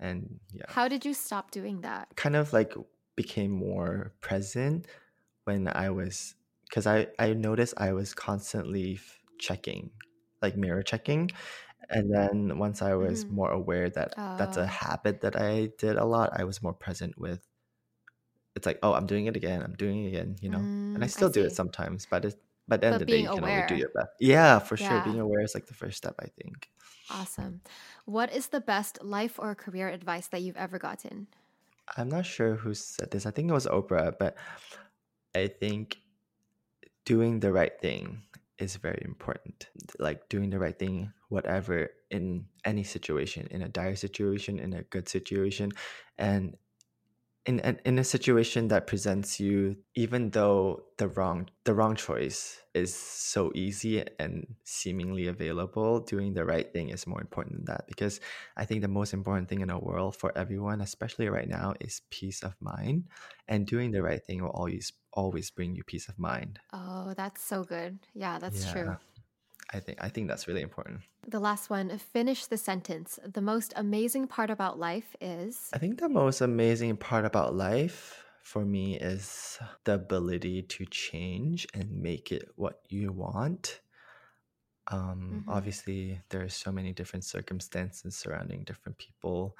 And 0.00 0.40
yeah 0.52 0.74
How 0.74 0.88
did 0.88 1.06
you 1.06 1.14
stop 1.14 1.50
doing 1.50 1.80
that? 1.80 2.12
kind 2.16 2.36
of 2.36 2.52
like 2.52 2.74
became 3.16 3.50
more 3.50 4.14
present 4.20 4.86
when 5.44 5.68
I 5.68 5.90
was 5.90 6.34
because 6.68 6.86
I 6.86 7.08
I 7.18 7.34
noticed 7.34 7.74
I 7.76 7.92
was 7.92 8.14
constantly 8.14 8.94
f- 8.94 9.18
checking 9.38 9.92
like 10.42 10.56
mirror 10.56 10.82
checking 10.82 11.30
and 11.90 12.12
then 12.14 12.58
once 12.58 12.82
I 12.82 12.94
was 12.94 13.24
Mhm. 13.24 13.30
more 13.30 13.50
aware 13.52 13.90
that 13.90 14.20
that's 14.36 14.56
a 14.58 14.66
Oh. 14.66 14.68
habit 14.68 15.22
that 15.22 15.36
I 15.40 15.68
did 15.78 15.96
a 15.96 16.04
lot 16.06 16.30
I 16.38 16.44
was 16.44 16.62
more 16.62 16.74
present 16.74 17.18
with 17.18 17.48
it's 18.56 18.66
like 18.66 18.78
oh 18.82 18.94
I'm 18.94 19.06
doing 19.06 19.26
it 19.26 19.36
again 19.36 19.62
I'm 19.62 19.74
doing 19.74 20.04
it 20.04 20.08
again 20.08 20.36
you 20.40 20.50
know 20.50 20.68
and 20.94 21.04
I 21.04 21.06
Mm, 21.06 21.18
I 21.18 21.18
still 21.18 21.30
do 21.30 21.44
it 21.44 21.52
sometimes 21.54 22.06
but 22.06 22.24
it 22.24 22.36
by 22.68 22.76
the 22.78 22.86
end 22.86 22.94
But 22.94 23.02
of 23.02 23.08
the 23.08 23.16
day 23.16 23.20
you 23.20 23.30
can 23.30 23.44
only 23.44 23.62
do 23.62 23.74
your 23.76 23.90
best 23.94 24.10
yeah 24.20 24.58
for 24.58 24.76
sure 24.76 25.00
being 25.00 25.20
aware 25.20 25.42
is 25.42 25.54
like 25.54 25.66
the 25.66 25.74
first 25.74 25.96
step 25.98 26.14
I 26.20 26.26
think 26.28 26.70
Awesome. 27.08 27.62
What 28.04 28.30
is 28.32 28.48
the 28.48 28.60
best 28.60 29.02
life 29.02 29.38
or 29.38 29.54
career 29.54 29.88
advice 29.88 30.28
that 30.28 30.42
you've 30.42 30.56
ever 30.56 30.78
gotten? 30.78 31.28
I'm 31.96 32.08
not 32.08 32.26
sure 32.26 32.56
who 32.56 32.74
said 32.74 33.10
this. 33.10 33.26
I 33.26 33.30
think 33.30 33.50
it 33.50 33.54
was 33.54 33.66
Oprah, 33.66 34.14
but 34.18 34.36
I 35.34 35.48
think 35.48 35.98
doing 37.04 37.40
the 37.40 37.52
right 37.52 37.78
thing 37.80 38.22
is 38.58 38.76
very 38.76 39.02
important. 39.04 39.68
Like 39.98 40.28
doing 40.28 40.50
the 40.50 40.58
right 40.58 40.78
thing, 40.78 41.12
whatever, 41.28 41.90
in 42.10 42.48
any 42.64 42.84
situation, 42.84 43.46
in 43.50 43.62
a 43.62 43.68
dire 43.68 43.96
situation, 43.96 44.58
in 44.58 44.72
a 44.72 44.82
good 44.82 45.08
situation, 45.08 45.72
and 46.18 46.56
in 47.46 47.60
in, 47.60 47.78
in 47.84 47.98
a 47.98 48.04
situation 48.04 48.68
that 48.68 48.86
presents 48.86 49.38
you, 49.38 49.76
even 49.94 50.30
though 50.30 50.84
the 50.96 51.08
wrong 51.08 51.48
the 51.64 51.74
wrong 51.74 51.94
choice 51.94 52.60
is 52.74 52.94
so 52.94 53.52
easy 53.54 54.04
and 54.18 54.54
seemingly 54.64 55.26
available, 55.28 56.00
doing 56.00 56.34
the 56.34 56.44
right 56.44 56.72
thing 56.72 56.88
is 56.88 57.06
more 57.06 57.20
important 57.20 57.56
than 57.56 57.64
that. 57.66 57.86
Because 57.86 58.20
I 58.56 58.64
think 58.64 58.80
the 58.80 58.88
most 58.88 59.12
important 59.12 59.48
thing 59.48 59.60
in 59.60 59.70
a 59.70 59.78
world 59.78 60.16
for 60.16 60.36
everyone, 60.36 60.80
especially 60.80 61.28
right 61.28 61.48
now, 61.48 61.74
is 61.80 62.02
peace 62.10 62.42
of 62.42 62.54
mind. 62.60 63.04
And 63.46 63.66
doing 63.66 63.90
the 63.92 64.02
right 64.02 64.24
thing 64.24 64.42
will 64.42 64.50
always 64.50 64.92
always 65.12 65.50
bring 65.50 65.76
you 65.76 65.84
peace 65.84 66.08
of 66.08 66.18
mind. 66.18 66.58
Oh, 66.72 67.14
that's 67.14 67.42
so 67.42 67.62
good. 67.64 67.98
Yeah, 68.14 68.38
that's 68.38 68.70
true. 68.70 68.96
I 69.74 69.80
think 69.80 69.98
I 70.00 70.08
think 70.08 70.28
that's 70.28 70.46
really 70.48 70.62
important. 70.62 71.00
The 71.26 71.40
last 71.40 71.70
one, 71.70 71.96
finish 71.98 72.46
the 72.46 72.56
sentence. 72.58 73.18
The 73.24 73.40
most 73.40 73.72
amazing 73.76 74.28
part 74.28 74.50
about 74.50 74.78
life 74.78 75.16
is. 75.20 75.70
I 75.72 75.78
think 75.78 75.98
the 75.98 76.08
most 76.08 76.40
amazing 76.40 76.96
part 76.96 77.24
about 77.24 77.54
life 77.54 78.24
for 78.42 78.64
me 78.64 78.96
is 78.98 79.58
the 79.84 79.94
ability 79.94 80.62
to 80.62 80.84
change 80.86 81.66
and 81.74 81.90
make 81.90 82.30
it 82.30 82.50
what 82.56 82.80
you 82.88 83.10
want. 83.10 83.80
Um, 84.88 85.44
Mhm. 85.46 85.48
Obviously, 85.48 86.20
there 86.28 86.42
are 86.42 86.48
so 86.48 86.70
many 86.70 86.92
different 86.92 87.24
circumstances 87.24 88.16
surrounding 88.16 88.64
different 88.64 88.98
people, 88.98 89.56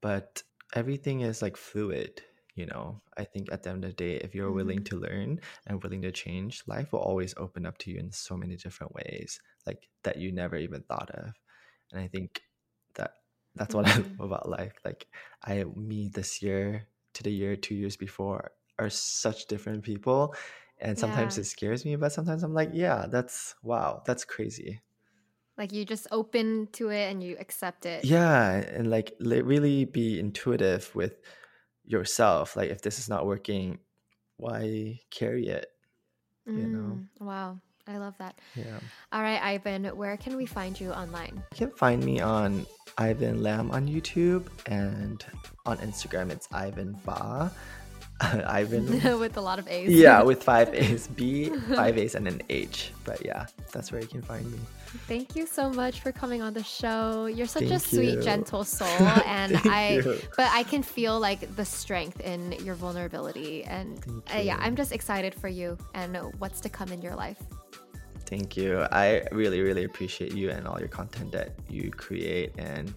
but 0.00 0.42
everything 0.74 1.20
is 1.22 1.42
like 1.42 1.56
fluid. 1.56 2.22
You 2.60 2.66
know, 2.66 3.00
I 3.16 3.24
think 3.24 3.48
at 3.50 3.62
the 3.62 3.70
end 3.70 3.84
of 3.84 3.96
the 3.96 3.96
day, 3.96 4.14
if 4.16 4.34
you're 4.34 4.52
mm-hmm. 4.52 4.60
willing 4.60 4.84
to 4.84 5.00
learn 5.00 5.40
and 5.66 5.82
willing 5.82 6.02
to 6.02 6.12
change, 6.12 6.62
life 6.66 6.92
will 6.92 7.00
always 7.00 7.32
open 7.38 7.64
up 7.64 7.78
to 7.78 7.90
you 7.90 7.98
in 7.98 8.12
so 8.12 8.36
many 8.36 8.56
different 8.56 8.92
ways, 8.94 9.40
like 9.66 9.88
that 10.04 10.18
you 10.20 10.30
never 10.30 10.56
even 10.56 10.82
thought 10.82 11.10
of. 11.10 11.32
And 11.90 12.00
I 12.04 12.08
think 12.08 12.42
that 12.96 13.12
that's 13.56 13.74
what 13.74 13.88
I 13.88 13.96
love 13.96 14.06
mm-hmm. 14.06 14.28
about 14.28 14.48
life. 14.48 14.76
Like 14.84 15.06
I, 15.42 15.64
me 15.74 16.10
this 16.12 16.42
year 16.42 16.86
to 17.14 17.22
the 17.22 17.32
year 17.32 17.56
two 17.56 17.74
years 17.74 17.96
before 17.96 18.52
are 18.78 18.90
such 18.90 19.46
different 19.46 19.82
people, 19.82 20.34
and 20.78 20.98
sometimes 20.98 21.36
Yeah. 21.36 21.42
it 21.42 21.46
scares 21.46 21.84
me, 21.84 21.96
but 21.96 22.12
sometimes 22.12 22.42
I'm 22.44 22.54
like, 22.54 22.70
yeah, 22.72 23.06
that's 23.08 23.54
wow, 23.62 24.02
that's 24.04 24.24
crazy. 24.24 24.80
Like 25.56 25.72
you 25.72 25.84
just 25.84 26.06
open 26.10 26.68
to 26.72 26.88
it 26.88 27.10
and 27.10 27.22
you 27.22 27.36
accept 27.40 27.84
it. 27.84 28.04
Yeah, 28.04 28.64
and 28.76 28.88
like 28.88 29.16
li- 29.20 29.44
really 29.44 29.84
be 29.84 30.18
intuitive 30.20 30.94
with 30.94 31.20
yourself. 31.90 32.56
Like 32.56 32.70
if 32.70 32.82
this 32.82 32.98
is 32.98 33.08
not 33.08 33.26
working, 33.26 33.78
why 34.36 35.00
carry 35.10 35.48
it? 35.48 35.66
You 36.46 36.66
know? 36.66 36.98
Mm, 36.98 37.06
wow. 37.20 37.58
I 37.86 37.98
love 37.98 38.14
that. 38.18 38.38
Yeah. 38.54 38.78
All 39.12 39.20
right, 39.20 39.42
Ivan, 39.42 39.84
where 39.96 40.16
can 40.16 40.36
we 40.36 40.46
find 40.46 40.80
you 40.80 40.92
online? 40.92 41.42
You 41.52 41.66
can 41.66 41.76
find 41.76 42.02
me 42.04 42.20
on 42.20 42.66
Ivan 42.98 43.42
Lam 43.42 43.70
on 43.70 43.88
YouTube 43.88 44.46
and 44.66 45.24
on 45.66 45.78
Instagram 45.78 46.30
it's 46.30 46.48
Ivan 46.52 46.96
Ba. 47.04 47.50
Ivan 48.46 49.18
With 49.18 49.36
a 49.36 49.40
lot 49.40 49.58
of 49.58 49.66
A's. 49.68 49.90
Yeah, 49.90 50.22
with 50.30 50.42
five 50.42 50.74
A's, 50.74 51.06
B, 51.08 51.50
five 51.74 51.96
A's, 51.96 52.14
and 52.14 52.28
an 52.28 52.42
H. 52.50 52.92
But 53.04 53.24
yeah, 53.24 53.46
that's 53.72 53.92
where 53.92 54.00
you 54.00 54.06
can 54.06 54.20
find 54.20 54.50
me. 54.50 54.58
Thank 55.06 55.36
you 55.36 55.46
so 55.46 55.70
much 55.70 56.00
for 56.00 56.12
coming 56.12 56.42
on 56.42 56.52
the 56.52 56.62
show. 56.62 57.26
You're 57.26 57.46
such 57.46 57.70
a 57.70 57.78
sweet, 57.78 58.14
you. 58.14 58.22
gentle 58.22 58.64
soul. 58.64 58.88
And 59.24 59.56
I, 59.64 60.02
you. 60.04 60.20
but 60.36 60.50
I 60.52 60.64
can 60.64 60.82
feel 60.82 61.18
like 61.18 61.56
the 61.56 61.64
strength 61.64 62.20
in 62.20 62.52
your 62.64 62.74
vulnerability. 62.74 63.64
And 63.64 64.04
uh, 64.34 64.38
yeah. 64.38 64.58
I'm 64.60 64.76
just 64.76 64.92
excited 64.92 65.34
for 65.34 65.48
you 65.48 65.78
and 65.94 66.16
what's 66.38 66.60
to 66.62 66.68
come 66.68 66.92
in 66.92 67.00
your 67.00 67.14
life. 67.14 67.38
Thank 68.26 68.56
you. 68.56 68.86
I 68.92 69.22
really, 69.32 69.60
really 69.60 69.84
appreciate 69.84 70.34
you 70.34 70.50
and 70.50 70.66
all 70.66 70.78
your 70.78 70.88
content 70.88 71.32
that 71.32 71.54
you 71.68 71.90
create. 71.90 72.52
And 72.58 72.92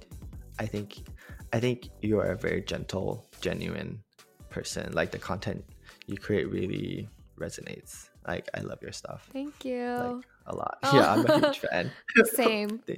I 0.60 0.66
think, 0.66 1.08
I 1.54 1.60
think 1.60 1.90
you 2.02 2.20
are 2.20 2.32
a 2.32 2.38
very 2.38 2.62
gentle, 2.62 3.30
genuine 3.40 4.00
person. 4.54 4.94
Like 4.94 5.12
the 5.12 5.20
content 5.20 5.66
you 6.06 6.18
create 6.18 6.50
really 6.50 7.10
resonates. 7.40 8.10
Like 8.28 8.48
I 8.54 8.62
love 8.62 8.82
your 8.82 8.92
stuff. 8.94 9.28
Thank 9.34 9.66
you. 9.66 9.86
Like 9.86 10.26
a 10.48 10.56
lot. 10.56 10.78
Oh. 10.84 10.92
Yeah, 10.96 11.12
I'm 11.14 11.26
a 11.26 11.40
huge 11.40 11.60
fan. 11.60 11.92
Same. 12.26 12.82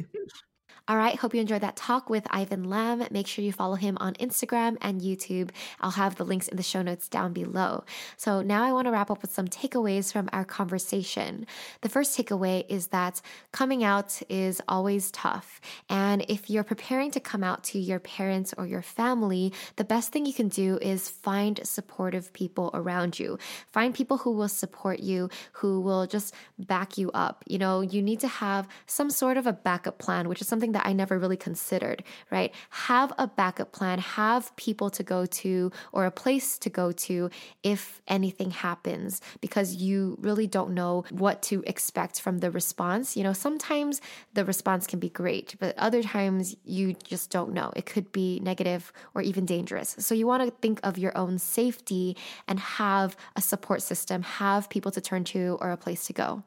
All 0.88 0.98
right, 0.98 1.16
hope 1.16 1.34
you 1.34 1.42
enjoyed 1.42 1.62
that 1.62 1.76
talk 1.76 2.12
with 2.12 2.28
Ivan 2.30 2.66
Lam. 2.66 3.04
Make 3.10 3.26
sure 3.26 3.44
you 3.44 3.52
follow 3.52 3.74
him 3.74 3.98
on 4.00 4.14
Instagram 4.16 4.78
and 4.82 5.02
YouTube. 5.02 5.50
I'll 5.82 5.90
have 5.90 6.16
the 6.16 6.24
links 6.24 6.48
in 6.48 6.58
the 6.58 6.64
show 6.64 6.84
notes 6.84 7.10
down 7.10 7.34
below. 7.34 7.86
So 8.18 8.44
now 8.44 8.64
I 8.64 8.72
want 8.72 8.86
to 8.86 8.92
wrap 8.92 9.10
up 9.10 9.24
with 9.24 9.34
some 9.34 9.48
takeaways 9.48 10.14
from 10.14 10.30
our 10.32 10.46
conversation. 10.46 11.48
The 11.82 11.90
first 11.90 12.16
takeaway 12.16 12.66
is 12.70 12.88
that 12.88 13.20
coming 13.52 13.84
out 13.84 14.22
is 14.30 14.62
always 14.68 15.10
tough. 15.10 15.60
And 15.90 16.24
if 16.30 16.52
you're 16.52 16.64
preparing 16.64 17.10
to 17.12 17.20
come 17.20 17.44
out 17.44 17.64
to 17.64 17.80
your 17.80 18.00
parents 18.00 18.54
or 18.56 18.68
your 18.68 18.84
family, 18.84 19.54
the 19.78 19.86
best 19.86 20.12
thing 20.12 20.28
you 20.28 20.36
can 20.36 20.50
do 20.50 20.78
is 20.84 21.10
find 21.10 21.60
supportive 21.64 22.32
people 22.32 22.70
around 22.76 23.18
you. 23.18 23.40
Find 23.72 23.92
people 23.92 24.18
who 24.18 24.34
will 24.34 24.50
support 24.50 25.00
you, 25.00 25.32
who 25.54 25.82
will 25.82 26.06
just 26.06 26.36
back 26.60 26.96
you 26.96 27.10
up. 27.16 27.44
You 27.48 27.58
know, 27.58 27.82
you 27.82 28.04
need 28.04 28.20
to 28.20 28.28
have 28.28 28.68
some 28.86 29.10
sort 29.10 29.38
of 29.38 29.48
a 29.48 29.54
backup 29.54 29.98
plan, 29.98 30.30
which 30.30 30.42
is 30.42 30.48
something 30.48 30.75
that 30.76 30.86
I 30.86 30.92
never 30.92 31.18
really 31.18 31.38
considered, 31.38 32.04
right? 32.30 32.54
Have 32.70 33.14
a 33.18 33.28
backup 33.28 33.72
plan, 33.72 33.98
have 34.00 34.54
people 34.58 34.90
to 34.90 35.04
go 35.04 35.26
to 35.26 35.72
or 35.94 36.06
a 36.06 36.12
place 36.12 36.58
to 36.60 36.70
go 36.70 36.92
to 36.92 37.30
if 37.64 38.02
anything 38.10 38.52
happens, 38.52 39.22
because 39.40 39.76
you 39.76 40.18
really 40.20 40.48
don't 40.48 40.74
know 40.74 41.06
what 41.12 41.42
to 41.44 41.64
expect 41.66 42.20
from 42.20 42.40
the 42.40 42.52
response. 42.52 43.16
You 43.16 43.24
know, 43.24 43.32
sometimes 43.32 44.02
the 44.34 44.44
response 44.44 44.86
can 44.86 45.00
be 45.00 45.10
great, 45.10 45.56
but 45.60 45.78
other 45.78 46.04
times 46.04 46.58
you 46.66 46.94
just 47.06 47.30
don't 47.30 47.54
know. 47.54 47.72
It 47.74 47.86
could 47.86 48.12
be 48.12 48.42
negative 48.42 48.92
or 49.14 49.22
even 49.22 49.46
dangerous. 49.46 49.96
So 50.00 50.14
you 50.14 50.28
want 50.28 50.44
to 50.44 50.52
think 50.62 50.82
of 50.84 50.98
your 50.98 51.18
own 51.18 51.38
safety 51.38 52.18
and 52.50 52.60
have 52.60 53.16
a 53.38 53.42
support 53.42 53.82
system, 53.82 54.24
have 54.24 54.70
people 54.70 54.92
to 54.92 55.00
turn 55.00 55.24
to 55.26 55.58
or 55.62 55.72
a 55.72 55.78
place 55.78 56.06
to 56.08 56.14
go. 56.14 56.44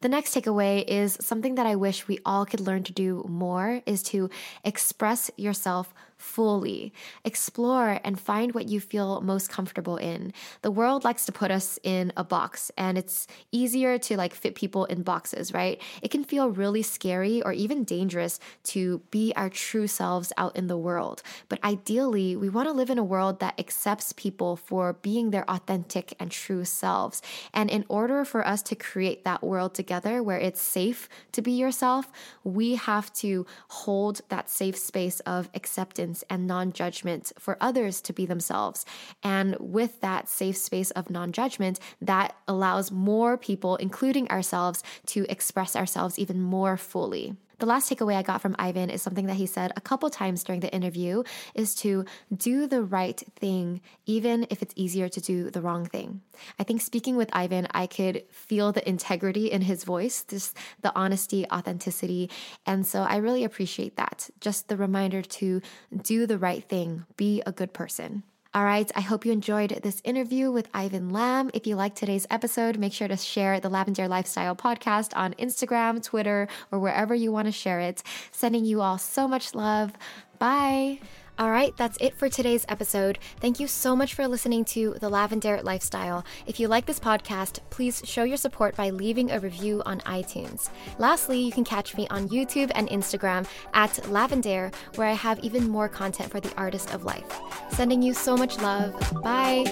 The 0.00 0.08
next 0.08 0.34
takeaway 0.34 0.84
is 0.86 1.16
something 1.20 1.54
that 1.56 1.66
I 1.66 1.76
wish 1.76 2.08
we 2.08 2.18
all 2.24 2.46
could 2.46 2.60
learn 2.60 2.82
to 2.84 2.92
do 2.92 3.24
more 3.28 3.82
is 3.86 4.02
to 4.04 4.30
express 4.64 5.30
yourself 5.36 5.94
fully. 6.24 6.92
Explore 7.24 8.00
and 8.02 8.18
find 8.18 8.54
what 8.54 8.68
you 8.68 8.80
feel 8.80 9.20
most 9.20 9.48
comfortable 9.50 9.98
in. 9.98 10.32
The 10.62 10.70
world 10.70 11.04
likes 11.04 11.26
to 11.26 11.32
put 11.32 11.50
us 11.50 11.78
in 11.82 12.12
a 12.16 12.24
box 12.24 12.72
and 12.78 12.96
it's 12.96 13.28
easier 13.52 13.98
to 13.98 14.16
like 14.16 14.34
fit 14.34 14.54
people 14.54 14.86
in 14.86 15.02
boxes, 15.02 15.52
right? 15.52 15.80
It 16.02 16.10
can 16.10 16.24
feel 16.24 16.50
really 16.50 16.82
scary 16.82 17.42
or 17.42 17.52
even 17.52 17.84
dangerous 17.84 18.40
to 18.64 19.02
be 19.10 19.32
our 19.36 19.50
true 19.50 19.86
selves 19.86 20.32
out 20.36 20.56
in 20.56 20.66
the 20.66 20.78
world. 20.78 21.22
But 21.48 21.62
ideally, 21.62 22.36
we 22.36 22.48
want 22.48 22.68
to 22.68 22.72
live 22.72 22.90
in 22.90 22.98
a 22.98 23.04
world 23.04 23.38
that 23.40 23.60
accepts 23.60 24.12
people 24.14 24.56
for 24.56 24.94
being 24.94 25.30
their 25.30 25.48
authentic 25.48 26.14
and 26.18 26.30
true 26.30 26.64
selves. 26.64 27.20
And 27.52 27.70
in 27.70 27.84
order 27.88 28.24
for 28.24 28.46
us 28.46 28.62
to 28.62 28.74
create 28.74 29.24
that 29.24 29.44
world 29.44 29.74
together 29.74 30.22
where 30.22 30.38
it's 30.38 30.60
safe 30.60 31.08
to 31.32 31.42
be 31.42 31.52
yourself, 31.52 32.10
we 32.42 32.76
have 32.76 33.12
to 33.24 33.46
hold 33.68 34.22
that 34.30 34.48
safe 34.48 34.76
space 34.76 35.20
of 35.20 35.50
acceptance 35.54 36.13
and 36.30 36.46
non 36.46 36.72
judgment 36.72 37.32
for 37.38 37.56
others 37.60 38.00
to 38.02 38.12
be 38.12 38.26
themselves. 38.26 38.84
And 39.22 39.56
with 39.58 40.00
that 40.02 40.28
safe 40.28 40.56
space 40.56 40.90
of 40.92 41.10
non 41.10 41.32
judgment, 41.32 41.80
that 42.00 42.36
allows 42.46 42.90
more 42.90 43.36
people, 43.36 43.76
including 43.76 44.28
ourselves, 44.30 44.82
to 45.06 45.26
express 45.28 45.74
ourselves 45.74 46.18
even 46.18 46.40
more 46.40 46.76
fully. 46.76 47.36
The 47.58 47.66
last 47.66 47.90
takeaway 47.90 48.16
I 48.16 48.22
got 48.22 48.40
from 48.40 48.56
Ivan 48.58 48.90
is 48.90 49.02
something 49.02 49.26
that 49.26 49.36
he 49.36 49.46
said 49.46 49.72
a 49.76 49.80
couple 49.80 50.10
times 50.10 50.42
during 50.44 50.60
the 50.60 50.72
interview 50.74 51.22
is 51.54 51.74
to 51.76 52.04
do 52.34 52.66
the 52.66 52.82
right 52.82 53.22
thing, 53.36 53.80
even 54.06 54.46
if 54.50 54.62
it's 54.62 54.74
easier 54.76 55.08
to 55.08 55.20
do 55.20 55.50
the 55.50 55.60
wrong 55.60 55.86
thing. 55.86 56.20
I 56.58 56.64
think 56.64 56.80
speaking 56.80 57.16
with 57.16 57.30
Ivan, 57.32 57.68
I 57.70 57.86
could 57.86 58.24
feel 58.30 58.72
the 58.72 58.86
integrity 58.88 59.50
in 59.50 59.62
his 59.62 59.84
voice, 59.84 60.24
just 60.24 60.56
the 60.82 60.92
honesty, 60.96 61.46
authenticity. 61.50 62.30
And 62.66 62.86
so 62.86 63.02
I 63.02 63.16
really 63.16 63.44
appreciate 63.44 63.96
that. 63.96 64.30
Just 64.40 64.68
the 64.68 64.76
reminder 64.76 65.22
to 65.22 65.62
do 66.02 66.26
the 66.26 66.38
right 66.38 66.64
thing, 66.64 67.04
be 67.16 67.42
a 67.46 67.52
good 67.52 67.72
person. 67.72 68.24
All 68.54 68.64
right, 68.64 68.88
I 68.94 69.00
hope 69.00 69.26
you 69.26 69.32
enjoyed 69.32 69.80
this 69.82 70.00
interview 70.04 70.52
with 70.52 70.68
Ivan 70.72 71.10
Lam. 71.10 71.50
If 71.52 71.66
you 71.66 71.74
like 71.74 71.96
today's 71.96 72.24
episode, 72.30 72.78
make 72.78 72.92
sure 72.92 73.08
to 73.08 73.16
share 73.16 73.58
the 73.58 73.68
Lavendaire 73.68 74.08
Lifestyle 74.08 74.54
podcast 74.54 75.10
on 75.16 75.34
Instagram, 75.34 76.00
Twitter, 76.00 76.46
or 76.70 76.78
wherever 76.78 77.16
you 77.16 77.32
want 77.32 77.46
to 77.46 77.52
share 77.52 77.80
it. 77.80 78.04
Sending 78.30 78.64
you 78.64 78.80
all 78.80 78.96
so 78.96 79.26
much 79.26 79.56
love. 79.56 79.94
Bye. 80.38 81.00
All 81.36 81.50
right, 81.50 81.76
that's 81.76 81.98
it 82.00 82.16
for 82.16 82.28
today's 82.28 82.64
episode. 82.68 83.18
Thank 83.40 83.58
you 83.58 83.66
so 83.66 83.96
much 83.96 84.14
for 84.14 84.28
listening 84.28 84.64
to 84.66 84.94
The 85.00 85.10
Lavendaire 85.10 85.64
Lifestyle. 85.64 86.24
If 86.46 86.60
you 86.60 86.68
like 86.68 86.86
this 86.86 87.00
podcast, 87.00 87.58
please 87.70 88.02
show 88.04 88.22
your 88.22 88.36
support 88.36 88.76
by 88.76 88.90
leaving 88.90 89.32
a 89.32 89.40
review 89.40 89.82
on 89.84 89.98
iTunes. 90.02 90.70
Lastly, 90.98 91.40
you 91.40 91.50
can 91.50 91.64
catch 91.64 91.96
me 91.96 92.06
on 92.08 92.28
YouTube 92.28 92.70
and 92.76 92.88
Instagram 92.88 93.48
at 93.72 93.90
Lavendaire, 94.04 94.72
where 94.94 95.08
I 95.08 95.14
have 95.14 95.40
even 95.40 95.68
more 95.68 95.88
content 95.88 96.30
for 96.30 96.38
the 96.38 96.54
artist 96.56 96.94
of 96.94 97.04
life. 97.04 97.40
Sending 97.70 98.00
you 98.00 98.14
so 98.14 98.36
much 98.36 98.60
love. 98.60 98.94
Bye. 99.20 99.64